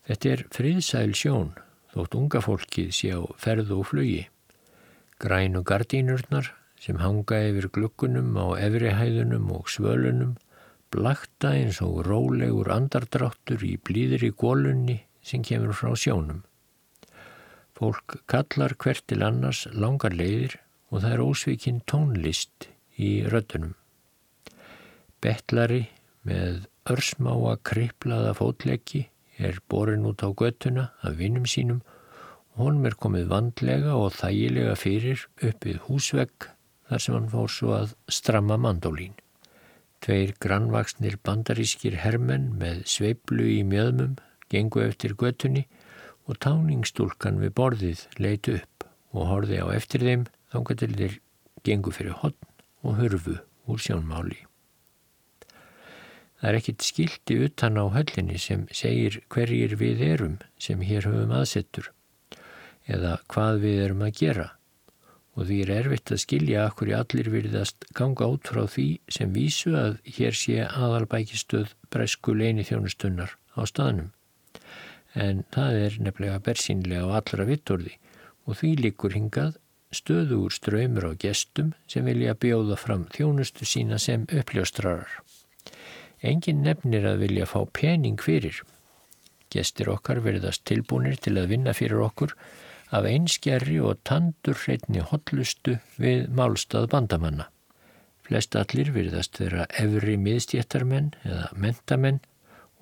Þetta 0.08 0.32
er 0.32 0.44
friðsæl 0.56 1.12
sjón 1.18 1.52
þótt 1.96 2.16
unga 2.20 2.42
fólkið 2.44 2.94
sé 2.96 3.12
á 3.16 3.22
ferðu 3.42 3.82
og 3.82 3.90
flugi. 3.92 4.24
Grænu 5.20 5.64
gardínurnar 5.68 6.52
sem 6.80 7.00
hanga 7.00 7.40
yfir 7.50 7.70
glukkunum 7.76 8.36
á 8.36 8.56
efrihæðunum 8.68 9.52
og 9.56 9.70
svölunum 9.72 10.36
blakta 10.94 11.54
eins 11.58 11.82
og 11.84 12.04
rólegur 12.08 12.72
andardráttur 12.72 13.64
í 13.68 13.76
blíðri 13.76 14.32
gólunni 14.32 15.02
sem 15.26 15.44
kemur 15.44 15.76
frá 15.76 15.96
sjónum. 16.00 16.44
Fólk 17.76 18.22
kallar 18.32 18.76
hvert 18.80 19.04
til 19.10 19.24
annars 19.26 19.66
langar 19.74 20.14
leiðir 20.16 20.60
og 20.92 21.02
það 21.04 21.16
er 21.16 21.24
ósvikinn 21.26 21.82
tónlist 21.92 22.70
í 22.96 23.10
röddunum. 23.28 23.74
Bettlari 25.20 25.82
með 26.24 26.66
örsmáa 26.88 27.58
kriplaða 27.68 28.32
fótleggi 28.38 29.06
er 29.38 29.60
borin 29.68 30.08
út 30.08 30.24
á 30.24 30.32
göttuna 30.32 30.88
af 31.04 31.20
vinnum 31.20 31.48
sínum 31.50 31.82
og 32.56 32.62
honum 32.64 32.88
er 32.88 32.96
komið 32.96 33.28
vandlega 33.34 33.96
og 34.00 34.14
þægilega 34.16 34.76
fyrir 34.80 35.26
uppið 35.44 35.82
húsvegg 35.90 36.50
þar 36.88 37.04
sem 37.04 37.18
hann 37.18 37.32
fór 37.34 37.52
svo 37.52 37.74
að 37.76 37.96
stramma 38.08 38.56
mandólín. 38.62 39.18
Tveir 40.00 40.36
grannvaksnir 40.40 41.18
bandarískir 41.26 41.98
hermenn 42.06 42.54
með 42.60 42.86
sveiblu 42.88 43.50
í 43.50 43.64
mjöðmum 43.68 44.16
gengu 44.54 44.86
eftir 44.86 45.18
göttunni 45.20 45.66
og 46.26 46.40
táningstúlkan 46.42 47.40
við 47.42 47.54
borðið 47.60 48.06
leitu 48.22 48.58
upp 48.60 48.88
og 49.16 49.30
horfi 49.30 49.62
á 49.62 49.68
eftir 49.76 50.06
þeim 50.06 50.26
þángar 50.54 50.80
til 50.82 50.92
þeir 50.98 51.20
gengu 51.66 51.94
fyrir 51.94 52.18
hotn 52.22 52.52
og 52.86 53.00
hörfu 53.00 53.38
úr 53.70 53.82
sjónmáli. 53.82 54.42
Það 56.36 56.50
er 56.50 56.58
ekkit 56.60 56.86
skildi 56.86 57.38
utan 57.48 57.80
á 57.80 57.86
höllinni 57.96 58.38
sem 58.42 58.66
segir 58.76 59.22
hverjir 59.34 59.78
við 59.80 60.04
erum 60.06 60.36
sem 60.62 60.82
hér 60.84 61.08
höfum 61.08 61.34
aðsettur 61.34 61.92
eða 62.86 63.16
hvað 63.32 63.64
við 63.64 63.82
erum 63.86 64.04
að 64.06 64.20
gera 64.20 64.50
og 65.36 65.48
því 65.48 65.62
er 65.64 65.72
erfitt 65.80 66.12
að 66.16 66.22
skilja 66.24 66.66
akkur 66.68 66.92
í 66.92 66.96
allir 66.96 67.32
virðast 67.34 67.88
ganga 67.98 68.28
út 68.36 68.52
frá 68.52 68.64
því 68.72 68.88
sem 69.12 69.34
vísu 69.36 69.74
að 69.80 69.98
hér 70.18 70.38
sé 70.38 70.62
aðalbækistöð 70.68 71.74
bresku 71.92 72.36
leini 72.38 72.68
þjónustunnar 72.68 73.36
á 73.56 73.62
staðnum 73.68 74.12
en 75.16 75.44
það 75.56 75.78
er 75.86 76.00
nefnilega 76.08 76.42
bersínlega 76.44 77.08
á 77.08 77.18
allra 77.20 77.48
vitturði 77.48 77.96
og 78.46 78.60
því 78.60 78.72
líkur 78.84 79.16
hingað 79.16 79.56
stöður 79.96 80.52
ströymur 80.54 81.08
á 81.08 81.12
gestum 81.16 81.72
sem 81.92 82.06
vilja 82.06 82.36
bjóða 82.36 82.78
fram 82.80 83.06
þjónustu 83.16 83.68
sína 83.68 84.00
sem 84.02 84.28
uppljóstrarar. 84.28 85.10
Engin 86.22 86.64
nefnir 86.66 87.06
að 87.08 87.22
vilja 87.26 87.48
fá 87.48 87.60
pening 87.72 88.20
fyrir. 88.22 88.62
Gestir 89.54 89.92
okkar 89.94 90.22
verðast 90.26 90.66
tilbúinir 90.68 91.20
til 91.22 91.38
að 91.40 91.52
vinna 91.54 91.74
fyrir 91.78 92.04
okkur 92.08 92.36
af 92.96 93.08
einskerri 93.10 93.80
og 93.82 94.02
tandurreitni 94.08 95.04
hotlustu 95.10 95.78
við 96.02 96.28
málstað 96.36 96.90
bandamanna. 96.92 97.50
Flest 98.26 98.56
allir 98.58 98.90
verðast 98.94 99.40
vera 99.40 99.68
efri 99.78 100.18
miðstjéttarmenn 100.18 101.14
eða 101.24 101.50
mentamenn 101.62 102.24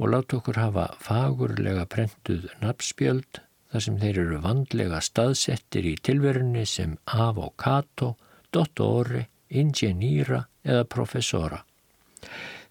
og 0.03 0.09
láta 0.11 0.35
okkur 0.35 0.57
hafa 0.59 0.83
fagurlega 0.99 1.85
prentuð 1.87 2.49
nafnspjöld 2.59 3.39
þar 3.71 3.83
sem 3.85 3.99
þeir 4.01 4.17
eru 4.23 4.39
vandlega 4.43 4.97
staðsettir 5.01 5.85
í 5.87 5.93
tilverunni 6.03 6.65
sem 6.67 6.97
avokato, 7.07 8.09
dottore, 8.51 9.29
ingenýra 9.47 10.41
eða 10.67 10.83
professora. 10.95 11.61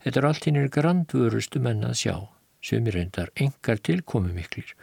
Þetta 0.05 0.21
er 0.21 0.27
allt 0.29 0.49
hinnir 0.49 0.69
grandvörustu 0.75 1.63
menn 1.65 1.87
að 1.89 1.97
sjá, 2.03 2.17
sem 2.61 2.87
er 2.93 2.99
endar 3.01 3.33
engar 3.41 3.81
tilkomi 3.81 4.35
miklir 4.37 4.75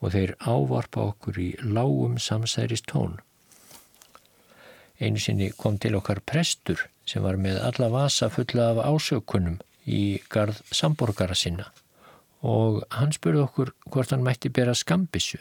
og 0.00 0.14
þeir 0.16 0.32
ávarpa 0.40 1.04
okkur 1.12 1.42
í 1.44 1.50
lágum 1.60 2.16
samsærist 2.16 2.88
tón. 2.88 3.18
Einu 4.96 5.20
sinni 5.20 5.50
kom 5.52 5.76
til 5.76 6.00
okkar 6.00 6.24
prestur 6.24 6.88
sem 7.04 7.20
var 7.22 7.36
með 7.36 7.60
alla 7.68 7.92
vasa 7.92 8.32
fulla 8.32 8.72
af 8.72 8.82
ásökunum 8.88 9.60
í 9.84 10.02
gard 10.32 10.64
samborgara 10.72 11.36
sinna 11.36 11.68
og 12.40 12.82
hann 12.96 13.12
spurði 13.12 13.44
okkur 13.44 13.72
hvort 13.90 14.12
hann 14.14 14.24
mætti 14.24 14.50
bera 14.52 14.74
skambissu. 14.74 15.38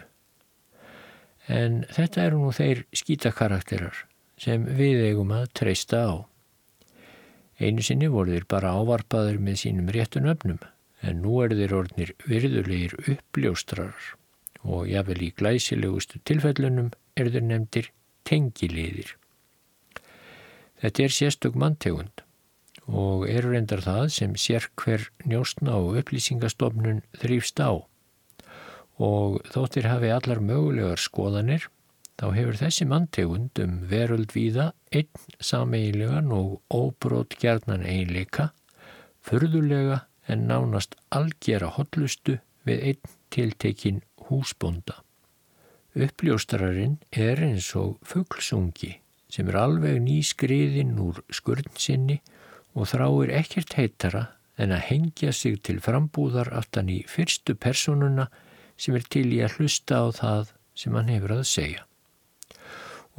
En 1.49 1.83
þetta 1.89 2.25
eru 2.27 2.41
nú 2.43 2.51
þeir 2.53 2.83
skítakarakterar 2.93 4.05
sem 4.39 4.65
við 4.77 5.05
eigum 5.09 5.31
að 5.35 5.49
treysta 5.57 6.03
á. 6.05 6.15
Einu 7.59 7.83
sinni 7.83 8.07
voru 8.11 8.35
þeir 8.35 8.47
bara 8.47 8.75
ávarpaður 8.79 9.39
með 9.43 9.63
sínum 9.63 9.89
réttun 9.91 10.29
öfnum 10.31 10.59
en 11.01 11.21
nú 11.23 11.39
eru 11.43 11.57
þeir 11.59 11.75
orðnir 11.75 12.13
virðulegir 12.27 12.95
uppljóstrarar 13.15 14.13
og 14.63 14.87
jáfnvel 14.91 15.23
í 15.23 15.33
glæsilegustu 15.35 16.21
tilfellunum 16.27 16.91
eru 17.19 17.33
þeir 17.33 17.45
nefndir 17.47 17.91
tengiliðir. 18.27 19.15
Þetta 20.79 21.03
er 21.03 21.15
sérstök 21.15 21.59
manntegund 21.59 22.23
og 22.89 23.27
eru 23.29 23.53
reyndar 23.53 23.83
það 23.85 24.05
sem 24.15 24.35
sér 24.39 24.65
hver 24.79 25.05
njóstna 25.29 25.77
og 25.77 25.99
upplýsingastofnun 26.01 27.03
þrýfst 27.21 27.61
á. 27.61 27.71
Og 28.99 29.39
þóttir 29.53 29.87
hafi 29.87 30.09
allar 30.11 30.41
mögulegar 30.43 30.99
skoðanir, 30.99 31.69
þá 32.19 32.25
hefur 32.35 32.57
þessi 32.59 32.87
manntegund 32.89 33.61
um 33.63 33.77
veröld 33.87 34.33
víða 34.35 34.71
einn 34.91 35.27
sameigilegan 35.39 36.33
og 36.35 36.59
óbrót 36.73 37.37
gerðnan 37.39 37.85
eiginleika, 37.87 38.49
förðulega 39.23 40.03
en 40.27 40.47
nánast 40.49 40.97
algjera 41.15 41.69
hotlustu 41.77 42.39
við 42.67 42.83
einn 42.91 43.13
tiltekin 43.33 44.01
húsbonda. 44.27 44.99
Uppljóstararinn 45.97 46.99
er 47.11 47.39
eins 47.43 47.71
og 47.77 47.97
fugglsungi 48.05 48.97
sem 49.29 49.47
er 49.49 49.57
alveg 49.61 49.97
nýskriðinn 50.03 50.97
úr 51.01 51.21
skurðnsinni 51.33 52.19
og 52.79 52.87
þráir 52.87 53.33
ekkert 53.35 53.75
heitara 53.75 54.29
en 54.59 54.71
að 54.75 54.85
hengja 54.87 55.33
sig 55.35 55.57
til 55.67 55.79
frambúðar 55.83 56.51
aftan 56.55 56.91
í 56.91 57.01
fyrstu 57.11 57.55
personuna 57.55 58.29
sem 58.79 58.95
er 58.95 59.05
til 59.11 59.27
í 59.35 59.41
að 59.43 59.57
hlusta 59.59 59.99
á 59.99 60.07
það 60.15 60.53
sem 60.79 60.95
hann 60.95 61.11
hefur 61.11 61.35
að 61.35 61.47
segja. 61.51 61.83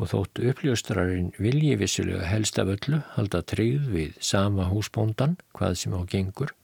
Og 0.01 0.09
þótt 0.15 0.41
uppljóstrarinn 0.51 1.35
vilji 1.37 1.75
vissulega 1.77 2.25
helst 2.25 2.57
af 2.61 2.71
öllu 2.73 3.03
halda 3.17 3.43
tryggð 3.53 3.91
við 3.93 4.17
sama 4.25 4.71
húsbóndan, 4.71 5.37
hvað 5.53 5.77
sem 5.83 5.97
á 5.97 6.01
gengur, 6.09 6.55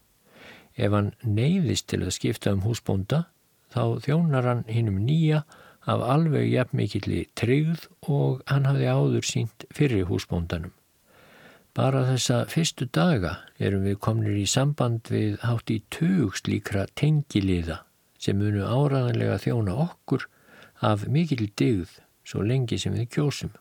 ef 0.76 0.96
hann 0.96 1.12
neyðist 1.20 1.90
til 1.92 2.00
að 2.06 2.14
skipta 2.16 2.54
um 2.56 2.64
húsbónda, 2.64 3.26
þá 3.72 4.00
þjónar 4.06 4.48
hann 4.48 4.64
hinnum 4.72 5.02
nýja 5.04 5.44
af 5.84 6.00
alveg 6.00 6.48
jafnmikilli 6.48 7.26
tryggð 7.36 7.84
og 8.08 8.40
hann 8.48 8.64
hafði 8.68 8.88
áður 8.88 9.28
sínt 9.28 9.68
fyrir 9.74 10.08
húsbóndanum. 10.08 10.72
Bara 11.76 12.06
þessa 12.08 12.46
fyrstu 12.48 12.86
daga 12.88 13.34
erum 13.60 13.82
við 13.84 13.98
komnir 14.00 14.36
í 14.40 14.46
samband 14.48 15.10
við 15.12 15.34
hátt 15.42 15.68
í 15.68 15.82
tugs 15.92 16.46
líkra 16.48 16.86
tengiliða 16.96 17.82
sem 18.16 18.38
munu 18.40 18.64
áraðanlega 18.64 19.36
þjóna 19.42 19.74
okkur 19.84 20.24
af 20.88 21.04
mikill 21.12 21.50
digð 21.60 21.98
svo 22.24 22.46
lengi 22.48 22.78
sem 22.80 22.96
við 22.96 23.10
kjósum. 23.18 23.52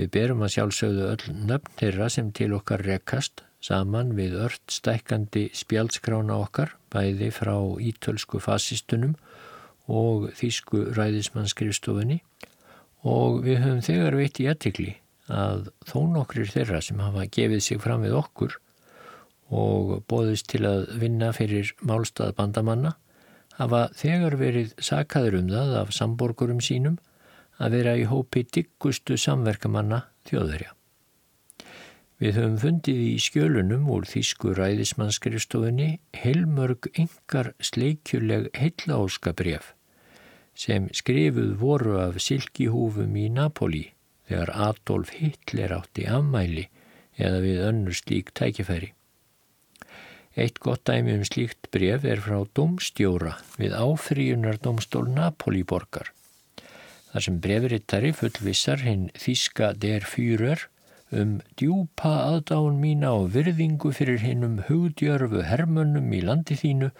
Við 0.00 0.08
berum 0.16 0.40
að 0.46 0.54
sjálfsögðu 0.56 1.04
öll 1.10 1.36
nöfn 1.50 1.76
þeirra 1.82 2.08
sem 2.16 2.32
til 2.32 2.50
okkar 2.56 2.86
rekast 2.88 3.44
saman 3.60 4.16
við 4.16 4.40
ört 4.48 4.64
stækandi 4.72 5.50
spjaldskrána 5.52 6.40
okkar 6.46 6.72
bæði 6.88 7.28
frá 7.42 7.54
ítölsku 7.76 8.40
fasistunum 8.40 9.18
og 9.84 10.30
þýsku 10.40 10.86
ræðismannskristofunni 10.96 12.22
og 13.04 13.42
við 13.44 13.66
höfum 13.66 13.84
þegar 13.84 14.22
veitt 14.24 14.40
í 14.40 14.48
ettikli 14.48 14.92
að 15.32 15.70
þó 15.88 15.98
nokkrir 16.12 16.50
þeirra 16.50 16.82
sem 16.84 17.00
hafa 17.00 17.24
gefið 17.32 17.62
sig 17.64 17.80
fram 17.80 18.04
við 18.04 18.18
okkur 18.18 18.58
og 19.54 20.02
bóðist 20.08 20.48
til 20.52 20.64
að 20.68 20.86
vinna 21.00 21.32
fyrir 21.36 21.72
málstað 21.80 22.34
bandamanna 22.36 22.94
hafa 23.58 23.88
þegar 23.96 24.36
verið 24.40 24.74
sakaður 24.82 25.40
um 25.40 25.50
það 25.52 25.74
af 25.80 25.92
samborgurum 25.94 26.60
sínum 26.64 26.98
að 27.62 27.76
vera 27.78 27.96
í 27.96 28.06
hópi 28.10 28.42
diggustu 28.50 29.16
samverkamanna 29.20 30.04
þjóðverja. 30.28 30.72
Við 32.18 32.36
höfum 32.38 32.58
fundið 32.62 33.00
í 33.04 33.14
skjölunum 33.22 33.88
úr 33.90 34.06
þýsku 34.08 34.54
ræðismannskristofunni 34.58 35.88
heilmörg 36.14 36.88
yngar 36.98 37.52
sleikjuleg 37.58 38.50
heillaóskabref 38.58 39.72
sem 40.54 40.86
skrifuð 40.94 41.56
voru 41.58 41.98
af 41.98 42.20
silkihúfum 42.22 43.16
í 43.18 43.26
Napoli 43.34 43.88
þegar 44.28 44.52
Adolf 44.70 45.14
Hitler 45.18 45.74
átti 45.76 46.06
afmæli 46.08 46.68
eða 47.20 47.40
við 47.44 47.62
önnur 47.68 47.96
slík 47.96 48.32
tækifæri. 48.34 48.92
Eitt 50.34 50.58
gott 50.58 50.82
dæmi 50.88 51.14
um 51.14 51.24
slíkt 51.28 51.68
bref 51.74 52.04
er 52.10 52.22
frá 52.24 52.40
domstjóra 52.58 53.36
við 53.60 53.76
áfríunar 53.78 54.58
domstól 54.62 55.06
Napolíborgar. 55.14 56.10
Þar 57.12 57.26
sem 57.26 57.36
brefrittari 57.42 58.10
fullvissar 58.18 58.82
hinn 58.82 59.10
Þíska 59.14 59.70
der 59.78 60.02
Führer 60.10 60.66
um 61.14 61.36
djúpa 61.54 62.10
aðdáun 62.24 62.80
mína 62.82 63.12
og 63.14 63.28
virðingu 63.36 63.92
fyrir 63.94 64.18
hinnum 64.24 64.58
hugdjörfu 64.66 65.44
hermönnum 65.46 66.10
í 66.10 66.24
landi 66.26 66.58
þínu 66.58 66.90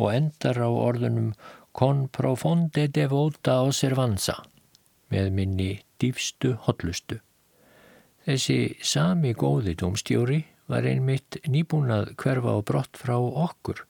og 0.00 0.08
endar 0.10 0.58
á 0.58 0.66
orðunum 0.66 1.30
con 1.70 2.08
profonde 2.10 2.88
devota 2.90 3.60
osservanza 3.68 4.40
með 5.12 5.30
minni 5.36 5.70
dýfstu 6.02 6.56
hotlustu. 6.66 7.20
Þessi 8.26 8.58
sami 8.82 9.32
góði 9.34 9.74
domstjóri 9.78 10.42
var 10.70 10.86
einmitt 10.86 11.40
nýbúnað 11.48 12.12
hverfa 12.20 12.54
á 12.54 12.58
brott 12.62 12.98
frá 12.98 13.16
okkur 13.18 13.82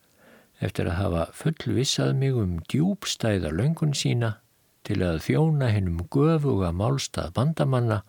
eftir 0.63 0.89
að 0.89 0.99
hafa 1.01 1.25
fullvissað 1.37 2.15
mig 2.17 2.39
um 2.39 2.59
djúbstæða 2.71 3.51
löngun 3.53 3.95
sína 3.99 4.37
til 4.87 5.03
að 5.05 5.23
þjóna 5.27 5.71
hennum 5.75 6.05
göfuga 6.11 6.73
málstað 6.75 7.33
bandamanna 7.37 8.03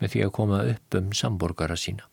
með 0.00 0.14
því 0.14 0.24
að 0.26 0.34
koma 0.38 0.60
upp 0.72 0.98
um 0.98 1.12
samborgara 1.16 1.76
sína. 1.80 2.06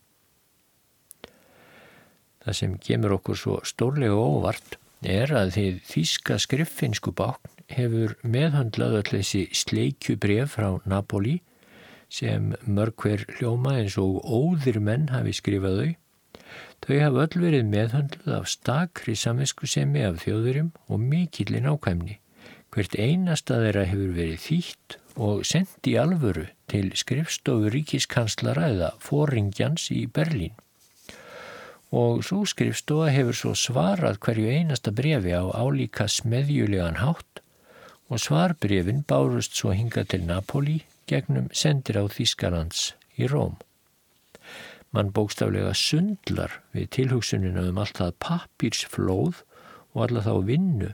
Það 2.41 2.57
sem 2.57 2.77
kemur 2.81 3.17
okkur 3.19 3.37
svo 3.37 3.57
stórlega 3.67 4.17
óvart 4.17 4.77
er 5.05 5.33
að 5.37 5.53
því 5.55 5.65
þýska 5.91 6.37
skriffinsku 6.41 7.13
bákn 7.17 7.60
hefur 7.75 8.17
meðhandlað 8.23 8.97
öll 8.99 9.09
þessi 9.13 9.45
sleikjubref 9.55 10.57
frá 10.57 10.69
Napoli 10.85 11.39
sem 12.11 12.51
mörg 12.67 12.97
hver 12.99 13.25
hljóma 13.37 13.77
eins 13.79 13.97
og 14.01 14.19
óðir 14.27 14.81
menn 14.83 15.07
hafi 15.13 15.33
skrifað 15.37 15.77
þau. 15.81 15.91
Þau 16.81 16.97
hafa 16.99 17.25
öll 17.25 17.43
verið 17.45 17.69
meðhandlað 17.71 18.33
af 18.39 18.49
stakri 18.51 19.15
saminskusemi 19.15 20.03
af 20.03 20.23
þjóðurum 20.25 20.73
og 20.91 21.05
mikillin 21.05 21.69
ákvæmni. 21.71 22.17
Hvert 22.71 22.97
einasta 22.99 23.59
þeirra 23.61 23.85
hefur 23.87 24.11
verið 24.15 24.43
þýtt 24.47 24.97
og 25.19 25.45
sendt 25.47 25.87
í 25.91 25.95
alvöru 25.99 26.47
til 26.71 26.91
skrifstofu 26.95 27.71
ríkiskanslara 27.71 28.69
eða 28.71 28.91
fóringjans 29.03 29.89
í 29.95 30.05
Berlín. 30.07 30.55
Og 31.91 32.21
svo 32.23 32.45
skrifstofa 32.47 33.09
hefur 33.11 33.35
svo 33.35 33.51
svarað 33.59 34.19
hverju 34.23 34.51
einasta 34.51 34.93
brefi 34.95 35.35
á 35.35 35.43
álíka 35.51 36.07
smeðjulegan 36.07 37.01
hátt 37.03 37.30
og 38.11 38.19
svarbrefin 38.19 39.05
bárust 39.07 39.55
svo 39.55 39.71
hinga 39.71 40.03
til 40.03 40.25
Napoli 40.27 40.81
gegnum 41.07 41.47
sendir 41.55 41.95
á 41.95 42.03
Þískalands 42.11 42.91
í 43.15 43.29
Róm. 43.31 43.55
Mann 44.91 45.13
bókstaflega 45.15 45.71
sundlar 45.77 46.57
við 46.75 46.89
tilhugsunina 46.97 47.63
um 47.69 47.79
allt 47.79 48.01
það 48.01 48.17
papírsflóð 48.25 49.39
og 49.95 50.03
alla 50.05 50.23
þá 50.27 50.33
vinnu 50.49 50.91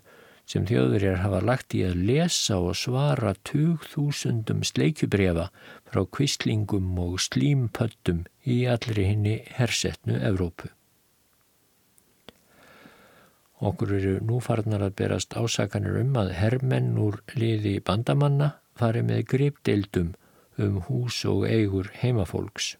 sem 0.48 0.68
þjóðverjar 0.70 1.24
hafa 1.24 1.42
lagt 1.44 1.76
í 1.76 1.82
að 1.84 2.04
lesa 2.08 2.60
og 2.62 2.78
svara 2.80 3.34
20.000 3.50 4.64
sleikjubrefa 4.70 5.50
frá 5.90 6.06
kvistlingum 6.06 6.94
og 7.04 7.18
slímpöttum 7.26 8.24
í 8.46 8.62
allri 8.70 9.10
henni 9.10 9.40
hersetnu 9.58 10.22
Evrópu. 10.22 10.70
Okkur 13.58 13.94
eru 13.98 14.18
nú 14.22 14.38
farnar 14.44 14.84
að 14.86 14.98
berast 15.02 15.34
ásakanir 15.34 15.98
um 16.04 16.18
að 16.22 16.36
herrmenn 16.38 16.98
úr 17.02 17.24
liði 17.34 17.80
bandamanna 17.82 18.52
fari 18.78 19.02
með 19.06 19.24
gripdeildum 19.32 20.12
um 20.62 20.82
hús 20.86 21.24
og 21.26 21.48
eigur 21.50 21.90
heimafólks. 22.02 22.76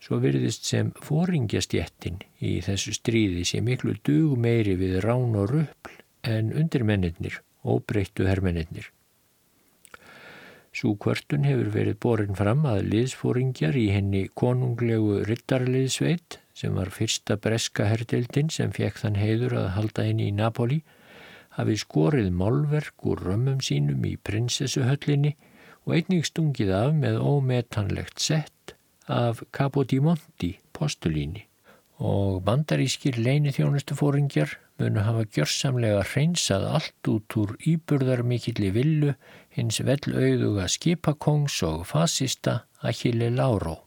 Svo 0.00 0.20
virðist 0.20 0.68
sem 0.68 0.92
fóringjastjettin 1.02 2.20
í 2.44 2.58
þessu 2.64 2.92
stríði 2.94 3.46
sé 3.48 3.62
miklu 3.64 3.96
dug 4.06 4.36
meiri 4.38 4.76
við 4.78 5.00
rán 5.04 5.32
og 5.40 5.48
röpl 5.54 5.96
en 6.26 6.52
undirmennir, 6.52 7.40
óbreyttu 7.64 8.28
herrmennir. 8.28 8.90
Sú 10.76 10.92
kvörtun 11.00 11.46
hefur 11.48 11.70
verið 11.72 11.96
borin 12.04 12.36
fram 12.36 12.66
að 12.68 12.90
liðsfóringjar 12.92 13.78
í 13.80 13.86
henni 13.94 14.26
konunglegu 14.36 15.22
rittarliðsveit 15.24 16.42
sem 16.56 16.76
var 16.76 16.88
fyrsta 16.94 17.36
breska 17.36 17.86
herdildin 17.90 18.48
sem 18.52 18.72
fekk 18.72 19.02
þann 19.02 19.18
heiður 19.20 19.58
að 19.60 19.72
halda 19.76 20.06
henni 20.06 20.30
í 20.30 20.36
Napoli, 20.36 20.80
hafi 21.56 21.76
skorið 21.80 22.30
málverk 22.32 23.04
úr 23.08 23.22
römmum 23.28 23.60
sínum 23.64 24.04
í 24.08 24.16
prinsessuhöllinni 24.28 25.34
og 25.84 25.98
einnig 25.98 26.26
stungið 26.28 26.72
af 26.76 26.94
með 26.96 27.20
ómetanlegt 27.20 28.20
sett 28.20 28.74
af 29.06 29.42
Capodimonti 29.54 30.56
postulíni 30.76 31.46
og 32.02 32.42
bandarískir 32.44 33.16
leini 33.16 33.54
þjónustu 33.56 33.96
fóringjar 33.96 34.58
munu 34.80 35.00
hafa 35.06 35.24
gjörsamlega 35.32 36.02
hreinsað 36.10 36.66
allt 36.78 37.10
út 37.12 37.36
úr 37.40 37.54
íburðarmikilli 37.72 38.72
villu 38.74 39.14
hins 39.56 39.80
vellauðuga 39.80 40.68
skipakongs 40.68 41.62
og 41.64 41.86
fasista 41.88 42.58
Achille 42.84 43.30
Lauro. 43.32 43.85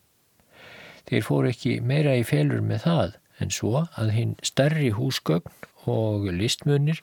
Þeir 1.09 1.25
fóru 1.25 1.49
ekki 1.49 1.79
meira 1.81 2.13
í 2.19 2.25
felur 2.27 2.61
með 2.61 2.85
það 2.85 3.15
en 3.41 3.53
svo 3.55 3.85
að 3.97 4.11
hinn 4.13 4.35
stærri 4.45 4.91
húsgögn 4.93 5.69
og 5.89 6.27
listmunir 6.35 6.99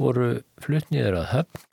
voru 0.00 0.40
fluttniður 0.64 1.18
að 1.20 1.30
höfn 1.34 1.66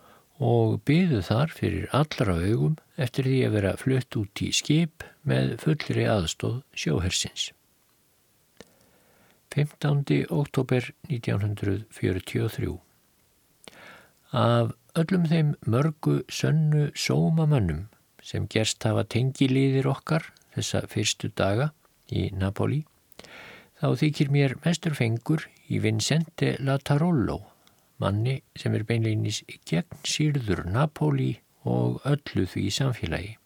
og 0.48 0.80
byðu 0.86 1.22
þar 1.26 1.54
fyrir 1.58 1.88
allra 1.96 2.36
augum 2.38 2.76
eftir 3.02 3.30
því 3.30 3.38
að 3.48 3.56
vera 3.58 3.78
flutt 3.80 4.18
út 4.20 4.42
í 4.44 4.50
skip 4.54 5.06
með 5.28 5.56
fullri 5.64 6.06
aðstóð 6.12 6.60
sjóhersins. 6.78 7.52
15. 9.58 10.28
oktober 10.30 10.92
1943 11.10 12.76
Af 14.38 14.74
öllum 15.00 15.26
þeim 15.32 15.54
mörgu 15.66 16.20
sönnu 16.30 16.90
sómamönnum 16.94 17.88
sem 18.22 18.46
gerst 18.52 18.84
hafa 18.86 19.06
tengiliðir 19.08 19.88
okkar 19.90 20.28
þessa 20.58 20.84
fyrstu 20.92 21.32
daga 21.38 21.72
í 22.12 22.28
Napoli, 22.36 22.82
þá 23.80 23.88
þykir 24.02 24.34
mér 24.34 24.56
mestur 24.66 24.98
fengur 24.98 25.46
í 25.72 25.80
Vincente 25.84 26.56
Latarollo, 26.60 27.40
manni 28.02 28.42
sem 28.58 28.76
er 28.76 28.86
beinleinis 28.88 29.44
gegn 29.70 30.02
sírður 30.04 30.66
Napoli 30.68 31.38
og 31.68 32.02
öllu 32.08 32.48
því 32.50 32.66
samfélagi. 32.74 33.38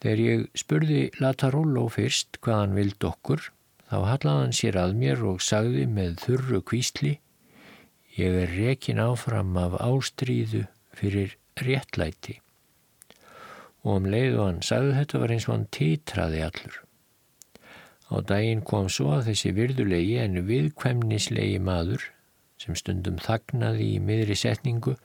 Þegar 0.00 0.20
ég 0.24 0.44
spurði 0.56 1.00
Latarollo 1.20 1.88
fyrst 1.92 2.40
hvað 2.40 2.62
hann 2.62 2.78
vild 2.78 3.04
okkur, 3.04 3.50
Þá 3.90 4.04
hallaði 4.06 4.38
hann 4.44 4.52
sér 4.54 4.76
að 4.78 4.92
mér 5.00 5.22
og 5.26 5.40
sagði 5.42 5.84
með 5.90 6.20
þurru 6.22 6.60
kvísli 6.62 7.16
Ég 8.14 8.36
er 8.42 8.52
rekin 8.54 9.00
áfram 9.02 9.56
af 9.58 9.74
ástríðu 9.82 10.64
fyrir 10.94 11.34
réttlæti. 11.58 12.36
Og 13.86 14.00
um 14.00 14.08
leið 14.12 14.38
og 14.38 14.46
hann 14.46 14.62
sagði 14.64 14.96
þetta 14.98 15.20
var 15.22 15.34
eins 15.34 15.48
og 15.48 15.54
hann 15.54 15.68
titraði 15.72 16.40
allur. 16.44 16.80
Á 18.10 18.14
daginn 18.26 18.64
kom 18.66 18.88
svo 18.90 19.12
að 19.14 19.30
þessi 19.30 19.52
virðulegi 19.56 20.16
en 20.20 20.42
viðkvæmnislegi 20.48 21.60
maður 21.62 22.08
sem 22.60 22.76
stundum 22.76 23.20
þagnaði 23.22 23.86
í 23.94 24.00
miðri 24.04 24.36
setningu 24.36 24.96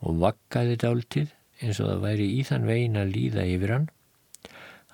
og 0.00 0.22
vakkaði 0.24 0.78
dáltið 0.82 1.34
eins 1.60 1.80
og 1.82 1.92
það 1.92 2.04
væri 2.06 2.28
í 2.38 2.42
þann 2.48 2.66
vegin 2.68 2.98
að 2.98 3.14
líða 3.14 3.46
yfir 3.52 3.74
hann. 3.74 3.88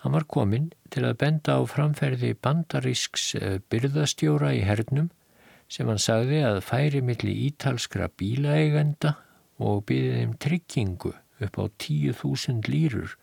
Hann 0.03 0.17
var 0.17 0.27
kominn 0.29 0.71
til 0.93 1.07
að 1.09 1.19
benda 1.23 1.57
á 1.57 1.61
framferði 1.65 2.35
bandarísks 2.45 3.31
eh, 3.39 3.61
byrðastjóra 3.73 4.53
í 4.53 4.65
hernum 4.67 5.09
sem 5.73 5.89
hann 5.89 6.03
sagði 6.03 6.43
að 6.45 6.61
færi 6.67 7.01
milli 7.01 7.33
ítalskra 7.47 8.11
bílaeigenda 8.21 9.15
og 9.65 9.87
byði 9.89 10.19
þeim 10.19 10.35
tryggingu 10.45 11.15
upp 11.43 11.59
á 11.59 11.65
10.000 11.83 12.71
lýrur 12.71 13.17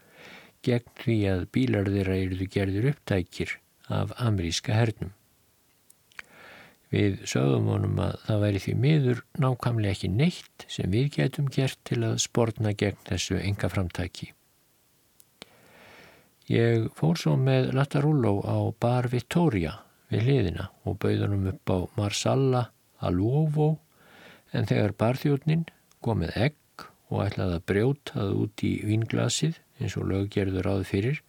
gegn 0.65 0.93
því 1.01 1.17
að 1.31 1.47
bílar 1.55 1.89
þeirra 1.89 2.19
eruðu 2.25 2.47
gerðir 2.53 2.91
upptækir 2.91 3.55
af 3.91 4.13
ameríska 4.21 4.75
hernum. 4.77 5.13
Við 6.91 7.21
sögum 7.29 7.69
honum 7.71 7.99
að 8.03 8.17
það 8.25 8.41
væri 8.43 8.61
því 8.65 8.73
miður 8.83 9.23
nákvæmlega 9.39 9.95
ekki 9.95 10.09
neitt 10.11 10.65
sem 10.67 10.91
við 10.91 11.07
getum 11.15 11.47
gert 11.55 11.79
til 11.87 12.01
að 12.03 12.19
spórna 12.19 12.73
gegn 12.75 12.99
þessu 13.07 13.39
enga 13.39 13.69
framtæki. 13.71 14.33
Ég 16.51 16.89
fór 16.97 17.15
svo 17.15 17.37
með 17.39 17.71
Latarullo 17.77 18.41
á 18.43 18.59
Bar 18.75 19.07
Vittoria 19.11 19.77
við 20.11 20.25
hliðina 20.27 20.67
og 20.83 20.97
bauðunum 20.99 21.47
upp 21.53 21.71
á 21.71 21.77
Marsalla 21.95 22.65
Aluovo 22.99 23.77
en 24.51 24.67
þegar 24.67 24.97
barþjóðnin 24.99 25.63
komið 26.03 26.35
egg 26.35 26.57
og 27.11 27.25
ætlaði 27.27 27.57
að 27.59 27.67
brjótað 27.71 28.35
út 28.45 28.63
í 28.65 28.71
vinglasið 28.87 29.59
eins 29.81 29.97
og 29.99 30.07
löggerður 30.11 30.71
áður 30.71 30.87
fyrir 30.89 31.23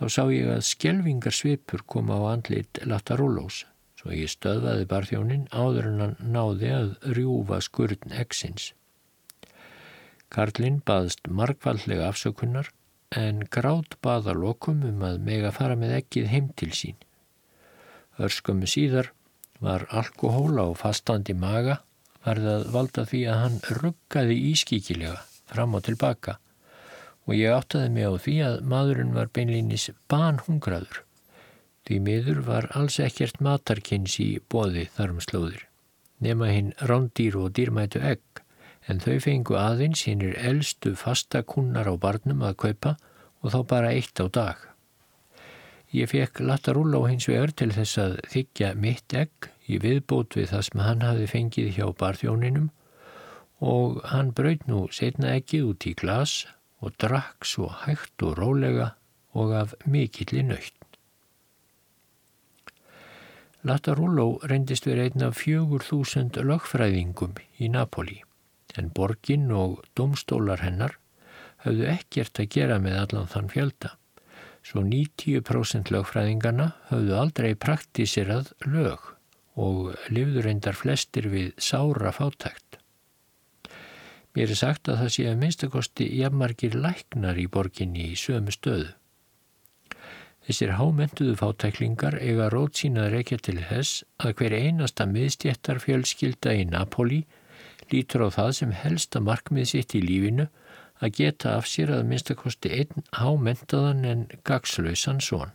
þá 0.00 0.04
sá 0.08 0.22
ég 0.32 0.48
að 0.48 0.64
skjelvingar 0.64 1.36
svipur 1.36 1.84
kom 1.84 2.08
á 2.08 2.18
andlit 2.32 2.80
Latarullos 2.88 3.66
svo 4.00 4.14
ég 4.16 4.30
stöðvaði 4.32 4.86
barþjónin 4.88 5.48
áður 5.52 5.90
en 5.90 6.02
hann 6.02 6.32
náði 6.32 6.70
að 6.72 6.92
rjúfa 7.18 7.58
skurðn 7.66 8.14
eggsins. 8.22 8.70
Karlinn 10.32 10.78
baðst 10.88 11.28
markvallega 11.28 12.06
afsökunnar 12.08 12.70
en 13.20 13.42
grátt 13.52 13.98
baða 14.00 14.32
lokum 14.38 14.80
um 14.88 15.04
að 15.04 15.20
mega 15.26 15.50
fara 15.52 15.76
með 15.76 15.96
ekkið 15.98 16.30
heim 16.32 16.48
til 16.56 16.70
sín. 16.80 16.96
Örskömmu 18.16 18.68
síðar 18.70 19.10
var 19.60 19.84
alkohól 19.90 20.56
á 20.56 20.66
fastandi 20.78 21.36
maga 21.36 21.80
varð 22.26 22.48
að 22.54 22.68
valda 22.74 23.04
því 23.08 23.20
að 23.32 23.40
hann 23.44 23.58
ruggaði 23.80 24.38
ískíkilega 24.50 25.18
fram 25.50 25.76
og 25.78 25.84
tilbaka 25.88 26.36
og 27.26 27.36
ég 27.36 27.54
áttaði 27.54 27.90
mig 27.94 28.08
á 28.10 28.14
því 28.24 28.36
að 28.42 28.60
maðurinn 28.72 29.14
var 29.14 29.28
beinlýnis 29.36 29.90
banhungraður. 30.10 31.02
Því 31.86 31.98
miður 32.06 32.40
var 32.46 32.66
alls 32.78 32.98
ekkert 33.02 33.40
matarkynns 33.44 34.16
í 34.22 34.28
boði 34.50 34.88
þarmslóðir. 34.96 35.66
Nema 36.20 36.50
hinn 36.50 36.72
rándýr 36.90 37.38
og 37.40 37.52
dýrmætu 37.56 38.02
egg 38.04 38.42
en 38.90 39.00
þau 39.04 39.20
fengu 39.22 39.56
aðeins 39.60 40.02
hinnir 40.08 40.34
eldstu 40.40 40.96
fasta 40.98 41.44
kunnar 41.46 41.88
á 41.88 41.94
barnum 42.00 42.42
að 42.46 42.58
kaupa 42.64 42.96
og 43.40 43.54
þá 43.54 43.60
bara 43.72 43.94
eitt 43.94 44.20
á 44.20 44.26
dag. 44.26 44.58
Ég 45.94 46.10
fekk 46.10 46.42
Latarúlló 46.46 47.04
hins 47.08 47.26
vegar 47.30 47.54
til 47.56 47.72
þess 47.74 47.98
að 47.98 48.18
þykja 48.34 48.74
mitt 48.78 49.14
egg 49.16 49.50
í 49.70 49.78
viðbót 49.82 50.36
við 50.38 50.50
það 50.52 50.64
sem 50.66 50.82
hann 50.84 51.04
hafi 51.06 51.26
fengið 51.30 51.70
hjá 51.76 51.86
barþjóninum 52.02 52.68
og 53.72 54.00
hann 54.12 54.32
braut 54.36 54.66
nú 54.68 54.86
setna 54.96 55.34
eggið 55.38 55.68
út 55.72 55.86
í 55.90 55.94
glas 56.02 56.34
og 56.80 56.96
drakk 57.02 57.46
svo 57.46 57.68
hægt 57.84 58.24
og 58.24 58.38
rólega 58.40 58.94
og 59.36 59.52
af 59.54 59.74
mikilli 59.84 60.42
nöytt. 60.46 60.76
Latarúlló 63.68 64.40
reyndist 64.48 64.88
verið 64.88 65.10
einn 65.10 65.26
af 65.28 65.36
fjögur 65.42 65.84
þúsund 65.84 66.40
lögfræðingum 66.40 67.36
í 67.60 67.68
Napoli 67.68 68.22
en 68.80 68.88
borgin 68.96 69.50
og 69.52 69.82
domstólar 69.98 70.62
hennar 70.64 70.96
hafðu 71.64 71.90
ekkert 71.92 72.40
að 72.40 72.52
gera 72.56 72.78
með 72.80 73.00
allan 73.02 73.28
þann 73.28 73.50
fjölda 73.52 73.94
svo 74.66 74.82
90% 74.86 75.92
lögfræðingarna 75.92 76.70
höfðu 76.90 77.16
aldrei 77.20 77.52
praktísirað 77.66 78.52
lög 78.64 79.12
og 79.58 79.96
lifður 80.12 80.46
reyndar 80.46 80.78
flestir 80.78 81.28
við 81.32 81.52
sára 81.58 82.12
fátækt. 82.14 82.78
Mér 84.36 84.52
er 84.52 84.58
sagt 84.58 84.88
að 84.88 85.00
það 85.02 85.12
sé 85.14 85.26
að 85.26 85.40
minnstakosti 85.40 86.06
jafnmargir 86.20 86.76
læknar 86.78 87.38
í 87.40 87.48
borginni 87.50 88.12
í 88.12 88.18
sömu 88.18 88.54
stöðu. 88.54 88.92
Þessir 90.46 90.76
hámentuðu 90.78 91.34
fátæklingar 91.36 92.16
eiga 92.22 92.46
rót 92.50 92.78
sínaður 92.78 93.18
ekki 93.20 93.38
til 93.44 93.58
þess 93.68 94.04
að 94.22 94.36
hver 94.38 94.54
einasta 94.56 95.06
miðstjættar 95.10 95.82
fjölskylda 95.82 96.54
í 96.56 96.64
Napoli 96.70 97.20
lítur 97.90 98.24
á 98.26 98.28
það 98.38 98.52
sem 98.60 98.72
helsta 98.74 99.20
markmið 99.20 99.68
sitt 99.72 99.94
í 99.98 100.02
lífinu 100.04 100.46
að 101.00 101.14
geta 101.18 101.56
af 101.58 101.68
sér 101.68 101.92
að 101.96 102.06
minnstakosti 102.08 102.72
einn 102.76 103.04
hámentaðan 103.18 104.06
en 104.06 104.24
gagslausan 104.46 105.20
són. 105.24 105.52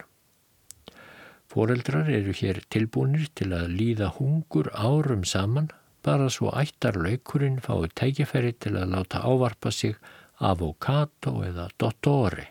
Fóreldrar 1.56 2.10
eru 2.12 2.34
hér 2.36 2.58
tilbúinir 2.68 3.30
til 3.40 3.54
að 3.56 3.70
líða 3.80 4.10
hungur 4.18 4.68
árum 4.76 5.24
saman 5.24 5.70
bara 6.04 6.28
svo 6.28 6.52
ættar 6.52 7.00
laukurinn 7.00 7.62
fái 7.64 7.88
tækifæri 7.96 8.52
til 8.60 8.76
að 8.76 8.92
láta 8.92 9.24
ávarpa 9.24 9.72
sig 9.72 9.96
avokato 10.44 11.38
eða 11.48 11.70
dottore. 11.80 12.50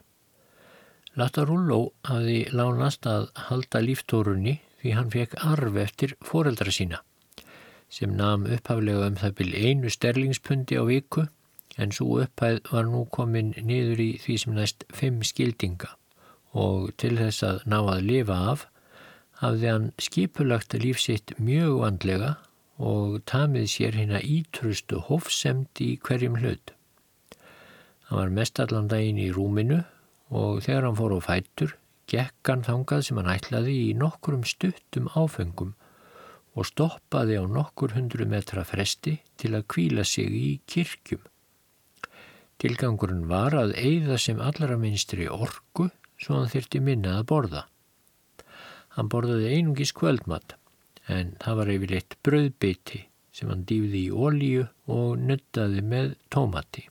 Latarullo 1.20 1.92
hafi 2.08 2.46
lánast 2.50 3.04
að 3.06 3.28
halda 3.50 3.84
líftórunni 3.84 4.56
því 4.80 4.96
hann 4.96 5.12
fekk 5.12 5.36
arf 5.52 5.76
eftir 5.84 6.16
fóreldra 6.24 6.72
sína 6.72 7.04
sem 7.94 8.16
nam 8.18 8.48
upphaflega 8.50 9.06
um 9.10 9.16
það 9.20 9.34
byrj 9.38 9.66
einu 9.68 9.90
sterlingspundi 9.92 10.80
á 10.80 10.82
viku 10.88 11.26
en 11.78 11.92
svo 11.92 12.22
upphæð 12.24 12.62
var 12.72 12.88
nú 12.88 13.04
komin 13.16 13.52
niður 13.68 14.00
í 14.02 14.10
því 14.24 14.36
sem 14.42 14.56
næst 14.56 14.86
fimm 15.00 15.20
skildinga 15.28 15.92
og 16.64 16.90
til 17.02 17.18
þess 17.20 17.44
að 17.46 17.66
ná 17.70 17.78
að 17.82 18.06
lifa 18.08 18.38
af 18.54 18.64
hafði 19.44 19.70
hann 19.70 19.86
skipulagt 20.00 20.74
lífsitt 20.80 21.34
mjög 21.36 21.78
vandlega 21.82 22.32
og 22.80 23.20
tamið 23.28 23.68
sér 23.70 23.98
hérna 24.00 24.20
ítrustu 24.24 25.02
hófsemt 25.08 25.80
í 25.84 25.94
hverjum 26.02 26.40
hlut. 26.40 26.72
Hann 28.08 28.20
var 28.20 28.32
mest 28.40 28.60
allan 28.60 28.88
daginn 28.88 29.20
í 29.20 29.30
rúminu 29.34 29.82
og 30.34 30.64
þegar 30.64 30.88
hann 30.88 30.98
fór 30.98 31.16
á 31.16 31.20
fættur 31.28 31.76
gekk 32.10 32.50
hann 32.50 32.64
þangað 32.66 33.04
sem 33.06 33.20
hann 33.20 33.32
ætlaði 33.34 33.74
í 33.90 33.92
nokkurum 34.00 34.44
stuttum 34.48 35.10
áfengum 35.16 35.74
og 36.54 36.68
stoppaði 36.68 37.38
á 37.40 37.44
nokkur 37.50 37.94
hundru 37.96 38.26
metra 38.30 38.64
fresti 38.66 39.18
til 39.40 39.54
að 39.58 39.68
kvíla 39.74 40.04
sig 40.06 40.30
í 40.30 40.50
kirkjum. 40.70 41.22
Tilgangurinn 42.62 43.26
var 43.28 43.56
að 43.58 43.74
eigða 43.76 44.18
sem 44.20 44.40
allra 44.40 44.78
minnstri 44.80 45.26
orgu 45.28 45.90
svo 46.20 46.38
hann 46.38 46.52
þyrti 46.52 46.80
minna 46.84 47.18
að 47.18 47.28
borða. 47.32 47.64
Hann 48.94 49.10
borðaði 49.10 49.50
einungis 49.56 49.92
kvöldmatt 49.96 50.54
en 51.10 51.34
það 51.42 51.60
var 51.60 51.72
yfirleitt 51.74 52.16
bröðbyti 52.26 53.00
sem 53.34 53.50
hann 53.50 53.64
dýfði 53.68 54.04
í 54.06 54.12
ólíu 54.14 54.66
og 54.94 55.18
nuttaði 55.18 55.82
með 55.82 56.14
tómati. 56.30 56.86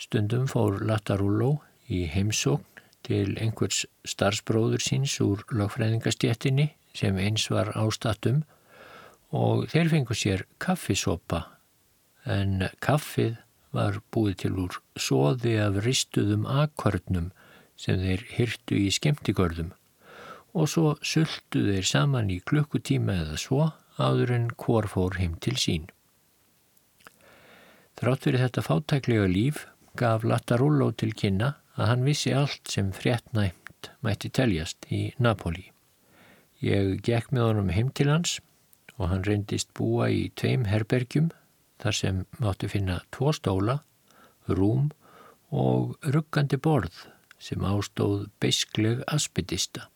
Stundum 0.00 0.46
fór 0.48 0.80
Latarullo 0.88 1.58
í 1.92 2.06
heimsókn 2.10 2.82
til 3.06 3.36
einhvers 3.38 3.84
starfsbróður 4.08 4.82
síns 4.82 5.14
úr 5.22 5.44
lögfræðingastjettinni 5.54 6.70
sem 6.96 7.18
eins 7.20 7.46
var 7.52 7.70
ástatum 7.78 8.42
og 9.36 9.66
þeir 9.70 9.92
fengu 9.92 10.16
sér 10.16 10.46
kaffisopa 10.62 11.44
en 12.26 12.66
kaffið 12.82 13.36
var 13.76 14.00
búið 14.14 14.38
til 14.42 14.54
úr 14.64 14.78
sóði 14.98 15.56
af 15.62 15.78
ristuðum 15.84 16.46
akkordnum 16.48 17.30
sem 17.78 18.00
þeir 18.00 18.24
hyrtu 18.32 18.78
í 18.80 18.88
skemmtigörðum 18.94 19.74
og 20.56 20.70
svo 20.72 20.94
sultu 21.04 21.66
þeir 21.66 21.86
saman 21.86 22.32
í 22.32 22.40
klukkutíma 22.48 23.20
eða 23.24 23.36
svo 23.40 23.68
áður 24.00 24.32
en 24.36 24.48
hvor 24.56 24.88
fór 24.88 25.18
heim 25.20 25.36
til 25.44 25.56
sín. 25.60 25.86
Þrátt 27.96 28.26
fyrir 28.26 28.42
þetta 28.44 28.64
fátæklega 28.64 29.28
líf 29.30 29.62
gaf 29.96 30.24
Latarullo 30.24 30.90
til 30.92 31.14
kynna 31.16 31.54
að 31.76 31.90
hann 31.90 32.04
vissi 32.08 32.32
allt 32.36 32.72
sem 32.72 32.92
fréttnæmt 32.92 33.90
mætti 34.04 34.28
teljast 34.32 34.88
í 34.92 35.00
Napoli. 35.20 35.70
Ég 36.64 37.00
gekk 37.04 37.32
með 37.32 37.50
honum 37.50 37.72
heim 37.72 37.92
til 37.92 38.10
hans 38.12 38.38
og 38.96 39.10
hann 39.12 39.24
reyndist 39.28 39.72
búa 39.76 40.08
í 40.12 40.28
tveim 40.40 40.64
herbergjum 40.68 41.30
þar 41.82 41.98
sem 42.00 42.22
máttu 42.40 42.68
finna 42.72 43.02
tvo 43.12 43.32
stóla, 43.36 43.82
rúm 44.48 44.88
og 45.52 45.96
ruggandi 46.14 46.56
borð 46.60 47.04
sem 47.38 47.64
ástóð 47.64 48.30
beiskleg 48.40 49.04
aspidista. 49.12 49.90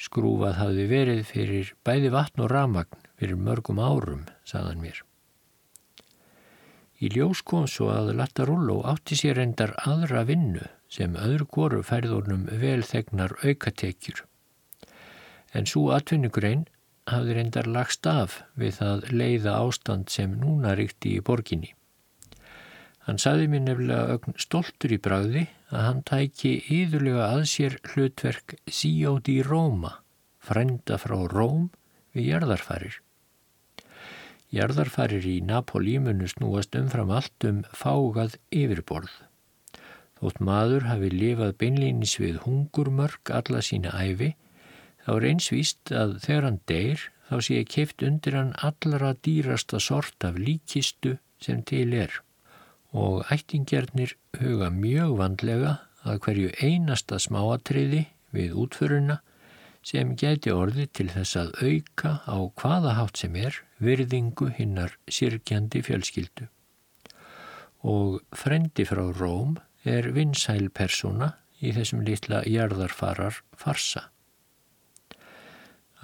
Skrúfað 0.00 0.56
hafði 0.58 0.84
verið 0.90 1.24
fyrir 1.28 1.72
bæði 1.86 2.10
vatn 2.14 2.44
og 2.44 2.50
ramagn 2.50 3.02
fyrir 3.18 3.38
mörgum 3.38 3.78
árum, 3.78 4.24
saðan 4.44 4.82
mér. 4.82 5.02
Í 7.04 7.10
ljós 7.14 7.42
kom 7.42 7.66
svo 7.70 7.90
að 7.92 8.14
Lattarulló 8.18 8.80
átti 8.90 9.16
sér 9.18 9.40
endar 9.42 9.74
aðra 9.84 10.22
vinnu 10.28 10.66
sem 10.90 11.16
öðru 11.18 11.46
góru 11.56 11.82
færðurnum 11.86 12.46
vel 12.62 12.82
þegnar 12.86 13.34
aukatekjur. 13.42 14.24
En 15.54 15.66
svo 15.70 15.90
atvinnugrein 15.94 16.66
hafði 17.10 17.36
reyndar 17.38 17.68
lagst 17.70 18.06
af 18.08 18.40
við 18.58 18.78
það 18.80 19.08
leiða 19.12 19.56
ástand 19.60 20.10
sem 20.10 20.38
núna 20.40 20.74
ríkti 20.78 21.16
í 21.18 21.24
borginni. 21.24 21.74
Hann 23.04 23.20
saði 23.20 23.50
mér 23.52 23.60
nefnilega 23.66 24.16
ögn 24.16 24.36
stoltur 24.40 24.94
í 24.94 24.98
bragði 25.06 25.42
að 25.68 25.82
hann 25.84 26.00
tæki 26.08 26.52
yðurlega 26.72 27.26
að 27.34 27.42
sér 27.50 27.76
hlutverk 27.90 28.54
Síódi 28.64 29.42
Róma, 29.44 29.98
frenda 30.40 30.96
frá 31.02 31.18
Róm 31.28 31.68
við 32.16 32.30
jarðarfarir. 32.30 32.96
Jarðarfarir 34.54 35.28
í 35.28 35.36
Napolímunu 35.44 36.30
snúast 36.30 36.76
umfram 36.80 37.12
allt 37.12 37.48
um 37.48 37.60
fágað 37.76 38.38
yfirborð. 38.54 39.12
Þótt 40.20 40.40
maður 40.48 40.88
hafi 40.88 41.12
lifað 41.12 41.56
beinlýnis 41.60 42.16
við 42.22 42.40
hungurmörk 42.46 43.34
alla 43.36 43.60
sína 43.66 43.92
æfi, 44.00 44.32
þá 45.04 45.10
er 45.18 45.32
einsvíst 45.34 45.92
að 45.92 46.20
þegar 46.24 46.48
hann 46.48 46.62
deyr 46.70 47.08
þá 47.28 47.36
sé 47.44 47.60
ég 47.60 47.72
keift 47.76 48.04
undir 48.06 48.38
hann 48.38 48.54
allra 48.64 49.12
dýrasta 49.26 49.82
sort 49.82 50.24
af 50.24 50.40
líkistu 50.40 51.18
sem 51.44 51.60
til 51.68 51.90
er 51.92 52.23
og 52.94 53.24
ættingjarnir 53.34 54.14
huga 54.38 54.70
mjög 54.70 55.16
vandlega 55.18 55.76
að 56.06 56.20
hverju 56.24 56.50
einasta 56.62 57.18
smáatriði 57.18 58.04
við 58.34 58.54
útföruna 58.64 59.18
sem 59.84 60.14
geti 60.16 60.52
orði 60.54 60.86
til 60.96 61.10
þess 61.12 61.36
að 61.40 61.50
auka 61.60 62.12
á 62.24 62.38
hvaða 62.60 62.94
hátt 62.98 63.20
sem 63.20 63.34
er 63.36 63.58
virðingu 63.84 64.48
hinnar 64.56 64.94
sirkjandi 65.10 65.82
fjölskyldu. 65.84 66.48
Og 67.84 68.22
frendi 68.32 68.86
frá 68.88 69.02
Róm 69.12 69.58
er 69.84 70.08
vinsæl 70.16 70.70
persóna 70.72 71.34
í 71.60 71.74
þessum 71.76 72.04
litla 72.06 72.40
jarðarfarar 72.48 73.42
farsa. 73.60 74.08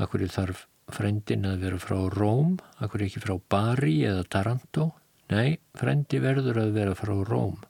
Akkur 0.00 0.26
þarf 0.28 0.66
frendin 0.90 1.46
að 1.46 1.64
vera 1.64 1.78
frá 1.80 1.98
Róm, 2.12 2.58
akkur 2.82 3.06
ekki 3.06 3.22
frá 3.22 3.36
Bari 3.52 4.00
eða 4.08 4.26
Taranto 4.28 4.90
Nei, 5.30 5.60
frendi 5.78 6.18
verður 6.18 6.58
að 6.64 6.72
vera 6.74 6.94
frá 6.98 7.12
Róm. 7.26 7.60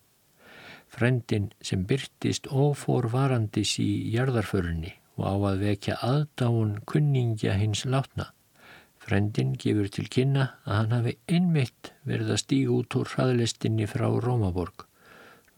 Frendin 0.91 1.51
sem 1.63 1.83
byrtist 1.87 2.49
óforvarandis 2.49 3.75
í 3.83 3.91
jarðarförunni 4.15 4.95
og 5.21 5.25
á 5.29 5.35
að 5.53 5.65
vekja 5.67 5.97
aðdáun 6.03 6.79
kunningja 6.89 7.59
hins 7.61 7.85
látna. 7.85 8.31
Frendin 9.01 9.53
gefur 9.61 9.91
til 9.93 10.07
kynna 10.13 10.47
að 10.65 10.79
hann 10.79 10.95
hafi 10.97 11.13
einmitt 11.29 11.93
verið 12.09 12.33
að 12.35 12.41
stíga 12.43 12.73
út 12.79 12.97
úr 12.97 13.13
hraðlistinni 13.13 13.89
frá 13.91 14.09
Rómaborg. 14.09 14.87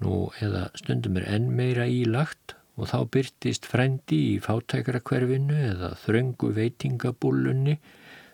Nú 0.02 0.32
eða 0.42 0.68
stundum 0.78 1.20
er 1.20 1.28
enn 1.36 1.48
meira 1.54 1.86
ílagt 1.86 2.56
og 2.74 2.90
þá 2.90 2.98
byrtist 3.14 3.68
frendi 3.70 4.18
í 4.32 4.36
fátækrakverfinu 4.42 5.58
eða 5.68 5.92
þröngu 6.02 6.50
veitingabúlunni 6.56 7.76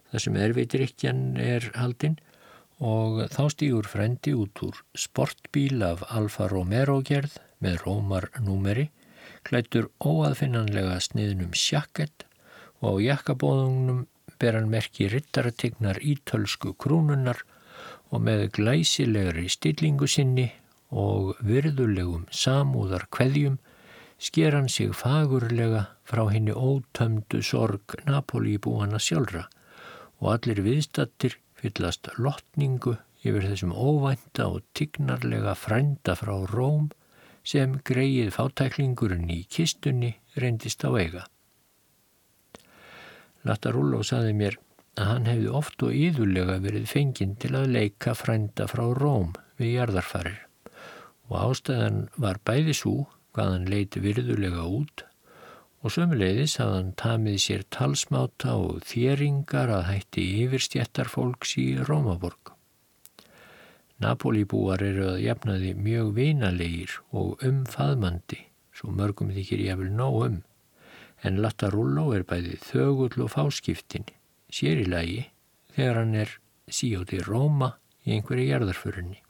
þar 0.08 0.24
sem 0.24 0.40
erfiðrikjan 0.40 1.22
er 1.42 1.68
haldinn 1.76 2.16
og 2.78 3.24
þá 3.34 3.42
stýgur 3.54 3.88
frendi 3.90 4.34
út 4.38 4.62
úr 4.62 4.78
sportbíl 4.94 5.82
af 5.82 6.04
Alfa 6.14 6.46
Romero 6.50 7.00
gerð 7.02 7.38
með 7.62 7.80
rómarnúmeri, 7.84 8.88
klættur 9.42 9.90
óaðfinnanlega 9.98 10.98
sniðnum 11.02 11.54
sjakket 11.58 12.26
og 12.80 13.02
á 13.02 13.02
jakkabóðunum 13.02 14.06
ber 14.38 14.54
hann 14.54 14.70
merki 14.70 15.08
rittarategnar 15.10 15.98
ítölsku 15.98 16.76
krúnunnar 16.78 17.42
og 18.14 18.22
með 18.22 18.46
glæsilegri 18.54 19.48
stillingu 19.50 20.06
sinni 20.06 20.46
og 20.90 21.34
virðulegum 21.44 22.28
samúðar 22.30 23.08
kveðjum 23.12 23.58
sker 24.18 24.54
hann 24.54 24.70
sig 24.70 24.94
fagurlega 24.94 25.84
frá 26.08 26.24
henni 26.30 26.54
ótömdu 26.54 27.42
sorg 27.42 27.98
Napoli-búana 28.06 29.02
sjálfra 29.02 29.48
og 30.18 30.32
allir 30.34 30.62
viðstattir 30.64 31.38
fyllast 31.58 32.10
lotningu 32.18 32.96
yfir 33.24 33.48
þessum 33.48 33.74
óvænta 33.74 34.46
og 34.52 34.62
tignarlega 34.78 35.54
frænda 35.58 36.14
frá 36.18 36.34
Róm 36.52 36.90
sem 37.48 37.78
greið 37.88 38.30
fátæklingurinn 38.36 39.30
í 39.32 39.40
kistunni 39.50 40.12
reyndist 40.36 40.84
á 40.86 40.90
eiga. 40.94 41.24
Lattarulló 43.48 44.02
saði 44.06 44.34
mér 44.36 44.58
að 44.98 45.10
hann 45.12 45.28
hefði 45.30 45.52
oft 45.60 45.82
og 45.86 45.94
íðulega 45.94 46.58
verið 46.62 46.90
fenginn 46.90 47.36
til 47.40 47.54
að 47.56 47.72
leika 47.76 48.14
frænda 48.18 48.66
frá 48.70 48.84
Róm 48.98 49.32
við 49.58 49.74
jarðarfarir 49.78 50.44
og 51.28 51.36
ástæðan 51.42 52.06
var 52.16 52.40
bæði 52.44 52.74
svo 52.76 52.96
hvað 53.36 53.54
hann 53.54 53.68
leiti 53.70 54.02
virðulega 54.02 54.64
út 54.64 55.07
og 55.88 55.94
sömuleiðis 55.94 56.58
að 56.60 56.72
hann 56.74 56.88
tamið 57.00 57.36
sér 57.40 57.62
talsmáta 57.72 58.58
og 58.60 58.82
þjeringar 58.84 59.70
að 59.72 59.86
hætti 59.86 60.24
yfirstjættar 60.42 61.08
fólks 61.08 61.54
í 61.56 61.64
Rómaborg. 61.88 62.50
Napolíbúar 64.04 64.84
eru 64.84 65.06
að 65.14 65.22
jafnaði 65.24 65.70
mjög 65.80 66.10
vinalegir 66.18 66.98
og 67.16 67.40
umfaðmandi, 67.48 68.42
svo 68.76 68.92
mörgum 68.92 69.32
þykir 69.32 69.64
ég 69.64 69.80
vel 69.80 69.88
nóg 69.96 70.18
um, 70.26 70.36
en 71.24 71.40
Lattarulló 71.40 72.10
er 72.18 72.26
bæði 72.28 72.58
þögull 72.66 73.24
og 73.24 73.32
fáskiptin, 73.38 74.04
sér 74.52 74.84
í 74.84 74.86
lagi 74.92 75.22
þegar 75.72 76.02
hann 76.02 76.14
er 76.26 76.36
síjóti 76.68 77.22
Róma 77.24 77.72
í 78.04 78.12
einhverju 78.18 78.50
jarðarförunni 78.50 79.22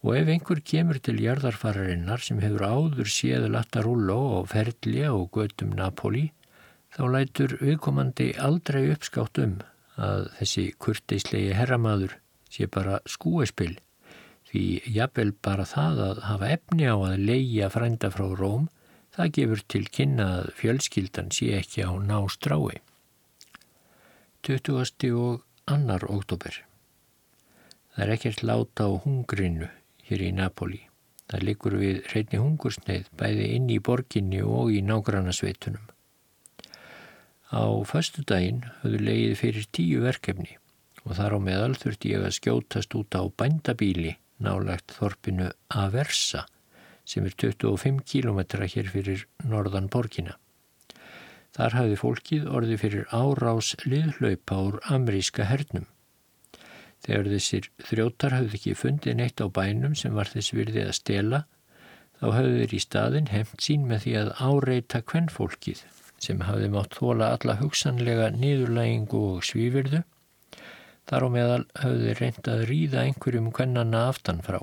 og 0.00 0.16
ef 0.16 0.30
einhver 0.32 0.62
kemur 0.64 0.98
til 1.04 1.20
jarðarfararinnar 1.20 2.22
sem 2.24 2.40
hefur 2.40 2.64
áður 2.64 3.10
séð 3.12 3.50
Lattarulló 3.52 4.20
og 4.38 4.48
Ferli 4.52 5.04
og 5.10 5.28
Götum 5.36 5.74
Napoli 5.76 6.30
þá 6.94 7.02
lætur 7.14 7.56
viðkomandi 7.60 8.30
aldrei 8.40 8.86
uppskátt 8.94 9.40
um 9.44 9.58
að 10.00 10.26
þessi 10.38 10.64
kurteislegi 10.80 11.52
herramaður 11.56 12.16
sé 12.50 12.68
bara 12.72 12.98
skúespil 13.04 13.76
því 14.50 14.64
jafnvel 14.90 15.34
bara 15.44 15.66
það 15.68 16.00
að 16.06 16.22
hafa 16.26 16.52
efni 16.56 16.88
á 16.88 16.96
að 16.96 17.26
leia 17.28 17.68
frænda 17.70 18.10
frá 18.14 18.24
Róm 18.32 18.70
það 19.14 19.34
gefur 19.36 19.62
til 19.68 19.82
kynna 19.92 20.30
að 20.38 20.48
fjölskyldan 20.58 21.30
sé 21.34 21.52
ekki 21.58 21.84
á 21.84 21.92
ná 21.98 22.18
strái. 22.32 22.80
20. 24.46 25.12
og 25.12 25.44
annar 25.68 26.06
oktober 26.08 26.62
Það 27.90 28.04
er 28.06 28.12
ekkert 28.14 28.42
láta 28.46 28.86
á 28.88 28.90
hungrinu 29.04 29.68
hér 30.10 30.26
í 30.26 30.30
Napoli. 30.36 30.82
Það 31.30 31.46
likur 31.46 31.76
við 31.78 31.98
reyni 32.10 32.42
hungursneið 32.42 33.10
bæði 33.18 33.48
inn 33.56 33.70
í 33.70 33.78
borginni 33.78 34.42
og 34.42 34.72
í 34.74 34.80
nágrannasveitunum. 34.82 35.84
Á 37.50 37.66
förstu 37.86 38.22
daginn 38.26 38.64
höfðu 38.82 38.98
leiðið 39.06 39.36
fyrir 39.38 39.68
tíu 39.74 40.02
verkefni 40.02 40.56
og 41.04 41.16
þar 41.18 41.34
á 41.34 41.38
meðal 41.42 41.74
þurfti 41.78 42.12
ég 42.12 42.26
að 42.26 42.36
skjótast 42.36 42.94
út 42.98 43.16
á 43.16 43.22
bændabíli 43.26 44.16
nálagt 44.42 44.94
þorpinu 44.96 45.50
Aversa 45.70 46.44
sem 47.08 47.26
er 47.26 47.34
25 47.34 48.04
kílometra 48.06 48.68
hér 48.70 48.90
fyrir 48.92 49.26
norðan 49.42 49.88
borgina. 49.90 50.36
Þar 51.56 51.76
hafði 51.78 51.96
fólkið 51.98 52.50
orði 52.54 52.76
fyrir 52.78 53.08
árás 53.10 53.72
liðhlaupa 53.82 54.60
úr 54.68 54.78
ameríska 54.94 55.48
hernum. 55.50 55.88
Þegar 57.04 57.30
þessir 57.32 57.70
þrjótar 57.88 58.36
hafði 58.36 58.58
ekki 58.58 58.74
fundið 58.76 59.16
neitt 59.16 59.40
á 59.40 59.46
bænum 59.48 59.96
sem 59.96 60.16
var 60.16 60.28
þess 60.28 60.52
virði 60.56 60.84
að 60.84 60.96
stela, 60.98 61.40
þá 62.20 62.26
hafði 62.36 62.58
þeir 62.60 62.74
í 62.76 62.82
staðin 62.84 63.30
hefnt 63.32 63.64
sín 63.64 63.86
með 63.88 64.04
því 64.04 64.14
að 64.20 64.32
áreita 64.50 65.00
kvennfólkið 65.12 65.84
sem 66.20 66.42
hafði 66.44 66.68
mátt 66.74 66.98
þóla 66.98 67.30
alla 67.36 67.56
hugsanlega 67.62 68.28
niðurlægingu 68.36 69.22
og 69.30 69.46
svífyrðu. 69.48 70.02
Þar 71.08 71.24
á 71.24 71.28
meðal 71.32 71.62
hafði 71.80 72.04
þeir 72.04 72.20
reynd 72.20 72.50
að 72.52 72.66
ríða 72.68 73.06
einhverjum 73.06 73.48
kvennanna 73.56 74.04
aftan 74.10 74.44
frá. 74.44 74.60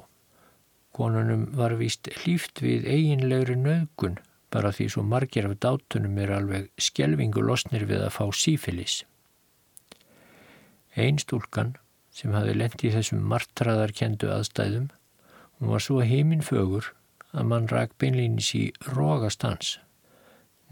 Konunum 0.94 1.50
var 1.58 1.74
víst 1.82 2.10
hlýft 2.22 2.62
við 2.62 2.86
eiginlegri 2.86 3.58
nöðgun 3.58 4.22
bara 4.54 4.72
því 4.72 4.88
svo 4.94 5.04
margir 5.04 5.50
af 5.50 5.58
dátunum 5.64 6.18
er 6.24 6.32
alveg 6.38 6.70
skjelvingu 6.80 7.44
losnir 7.44 7.86
við 7.90 8.06
að 8.06 8.16
fá 8.16 8.26
sífilis. 8.34 9.02
Einstúlkan 10.96 11.76
sem 12.18 12.34
hafi 12.34 12.56
lendi 12.56 12.90
í 12.90 12.94
þessum 12.96 13.26
martraðarkendu 13.30 14.32
aðstæðum. 14.34 14.88
Hún 15.58 15.74
var 15.74 15.84
svo 15.86 16.00
heiminn 16.02 16.46
fögur 16.46 16.92
að 17.34 17.50
mann 17.52 17.70
rak 17.70 17.94
beinlýnis 18.02 18.54
í 18.58 18.64
rógastans. 18.90 19.76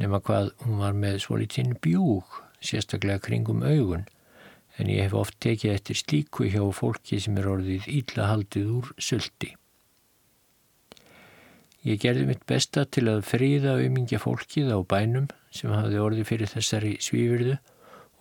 Nefna 0.01 0.21
hvað 0.25 0.49
hún 0.65 0.81
var 0.81 0.97
með 0.97 1.21
svolítinn 1.23 1.75
bjúg, 1.81 2.25
sérstaklega 2.59 3.21
kringum 3.27 3.61
augun, 3.63 4.07
en 4.79 4.89
ég 4.91 5.05
hef 5.05 5.13
oft 5.15 5.37
tekið 5.43 5.75
eftir 5.77 5.99
slíku 6.01 6.49
hjá 6.49 6.63
fólki 6.75 7.21
sem 7.21 7.37
er 7.39 7.47
orðið 7.51 7.87
ílla 7.93 8.31
haldið 8.31 8.73
úr 8.79 8.89
söldi. 8.97 9.53
Ég 11.85 12.01
gerði 12.01 12.25
mitt 12.31 12.43
besta 12.49 12.87
til 12.89 13.05
að 13.11 13.21
fríða 13.29 13.77
umingja 13.85 14.17
fólkið 14.17 14.73
á 14.73 14.79
bænum 14.81 15.29
sem 15.53 15.69
hafði 15.69 16.01
orði 16.01 16.25
fyrir 16.25 16.49
þessari 16.49 16.95
svífyrðu 16.97 17.59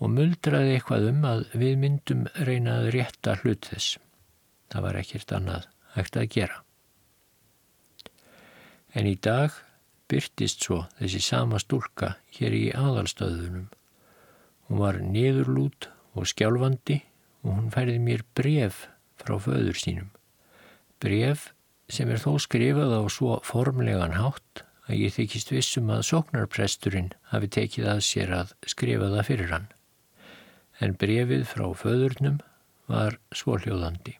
og 0.05 0.11
muldraði 0.13 0.75
eitthvað 0.77 1.07
um 1.09 1.23
að 1.25 1.45
við 1.57 1.79
myndum 1.81 2.27
reynaði 2.45 2.91
rétta 2.99 3.39
hlut 3.41 3.71
þess. 3.71 3.97
Það 4.69 4.85
var 4.85 4.99
ekkert 5.01 5.33
annað 5.33 5.69
hægt 5.95 6.19
að 6.21 6.31
gera. 6.35 6.59
En 8.95 9.09
í 9.09 9.15
dag 9.17 9.55
byrtist 10.11 10.67
svo 10.67 10.83
þessi 10.99 11.23
sama 11.25 11.59
stúlka 11.63 12.15
hér 12.37 12.55
í 12.55 12.67
aðalstöðunum. 12.77 13.71
Hún 14.69 14.83
var 14.83 15.01
niðurlút 15.01 15.89
og 16.15 16.29
skjálfandi 16.29 17.01
og 17.45 17.57
hún 17.57 17.73
færði 17.73 17.97
mér 18.05 18.27
bref 18.37 18.85
frá 19.21 19.39
föður 19.41 19.81
sínum. 19.81 20.13
Bref 21.01 21.51
sem 21.89 22.11
er 22.13 22.21
þó 22.21 22.37
skrifað 22.45 22.93
á 22.97 23.03
svo 23.13 23.39
formlegan 23.45 24.19
hátt 24.21 24.65
að 24.85 25.01
ég 25.01 25.17
þykist 25.17 25.53
vissum 25.53 25.91
að 25.93 26.05
sóknarpresturinn 26.11 27.13
hafi 27.33 27.51
tekið 27.57 27.89
að 27.97 28.05
sér 28.05 28.37
að 28.37 28.53
skrifa 28.69 29.09
það 29.17 29.29
fyrir 29.31 29.53
hann. 29.55 29.71
En 30.83 30.97
brefið 30.99 31.45
frá 31.47 31.69
föðurnum 31.79 32.41
var 32.91 33.21
svoljóðandi. 33.35 34.19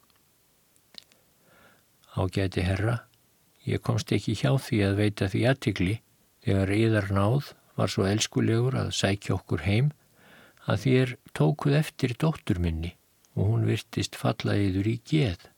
Ágæti 2.15 2.63
herra, 2.63 3.01
Ég 3.65 3.81
komst 3.81 4.13
ekki 4.13 4.35
hjá 4.37 4.53
því 4.61 4.81
að 4.85 4.99
veita 4.99 5.27
því 5.33 5.43
aðtikli 5.49 5.95
þegar 6.45 6.73
yðar 6.77 7.07
náð 7.17 7.53
var 7.79 7.93
svo 7.93 8.05
elskulegur 8.05 8.77
að 8.77 8.91
sækja 8.99 9.39
okkur 9.39 9.65
heim 9.65 9.89
að 10.69 10.83
þér 10.85 11.15
tókuð 11.39 11.77
eftir 11.79 12.13
dóttur 12.21 12.61
minni 12.61 12.93
og 13.33 13.49
hún 13.49 13.65
virtist 13.69 14.19
falla 14.21 14.59
yður 14.61 14.91
í 14.93 14.95
geð. 15.09 15.49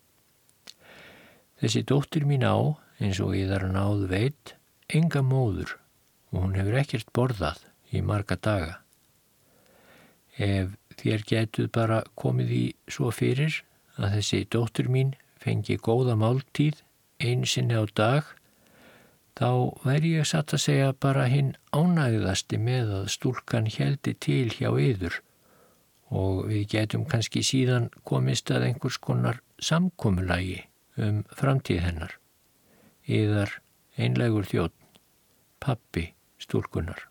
Þessi 1.59 1.83
dóttur 1.89 2.29
mín 2.29 2.47
á, 2.47 2.79
eins 3.03 3.19
og 3.25 3.35
yðar 3.35 3.67
náð 3.75 4.07
veit, 4.13 4.55
enga 4.87 5.25
móður 5.27 5.75
og 6.31 6.45
hún 6.45 6.57
hefur 6.61 6.79
ekkert 6.79 7.11
borðað 7.17 7.67
í 7.91 8.05
marga 8.07 8.39
daga. 8.39 8.79
Ef 10.39 10.79
þér 11.01 11.25
getuð 11.29 11.71
bara 11.73 12.03
komið 12.19 12.53
í 12.57 12.65
svo 12.89 13.13
fyrir 13.15 13.63
að 13.97 14.19
þessi 14.19 14.43
dóttur 14.53 14.91
mín 14.93 15.15
fengi 15.41 15.77
góða 15.79 16.17
máltíð 16.19 16.83
einsinni 17.23 17.77
á 17.77 17.85
dag, 17.97 18.25
þá 19.37 19.77
væri 19.85 20.17
ég 20.17 20.29
satt 20.29 20.55
að 20.57 20.65
segja 20.65 20.93
bara 20.93 21.27
hinn 21.33 21.55
ánægðasti 21.77 22.61
með 22.61 22.93
að 23.01 23.09
stúlkan 23.15 23.69
heldi 23.73 24.17
til 24.27 24.49
hjá 24.53 24.71
yður 24.73 25.21
og 26.11 26.47
við 26.51 26.69
getum 26.77 27.05
kannski 27.09 27.43
síðan 27.43 27.91
komist 28.07 28.51
að 28.55 28.69
einhvers 28.69 28.99
konar 29.03 29.41
samkomulagi 29.59 30.63
um 31.03 31.25
framtíð 31.35 31.83
hennar. 31.83 32.15
Yðar 33.07 33.59
einlegur 33.99 34.47
þjótt, 34.47 34.77
pappi 35.61 36.13
stúlkunar. 36.43 37.09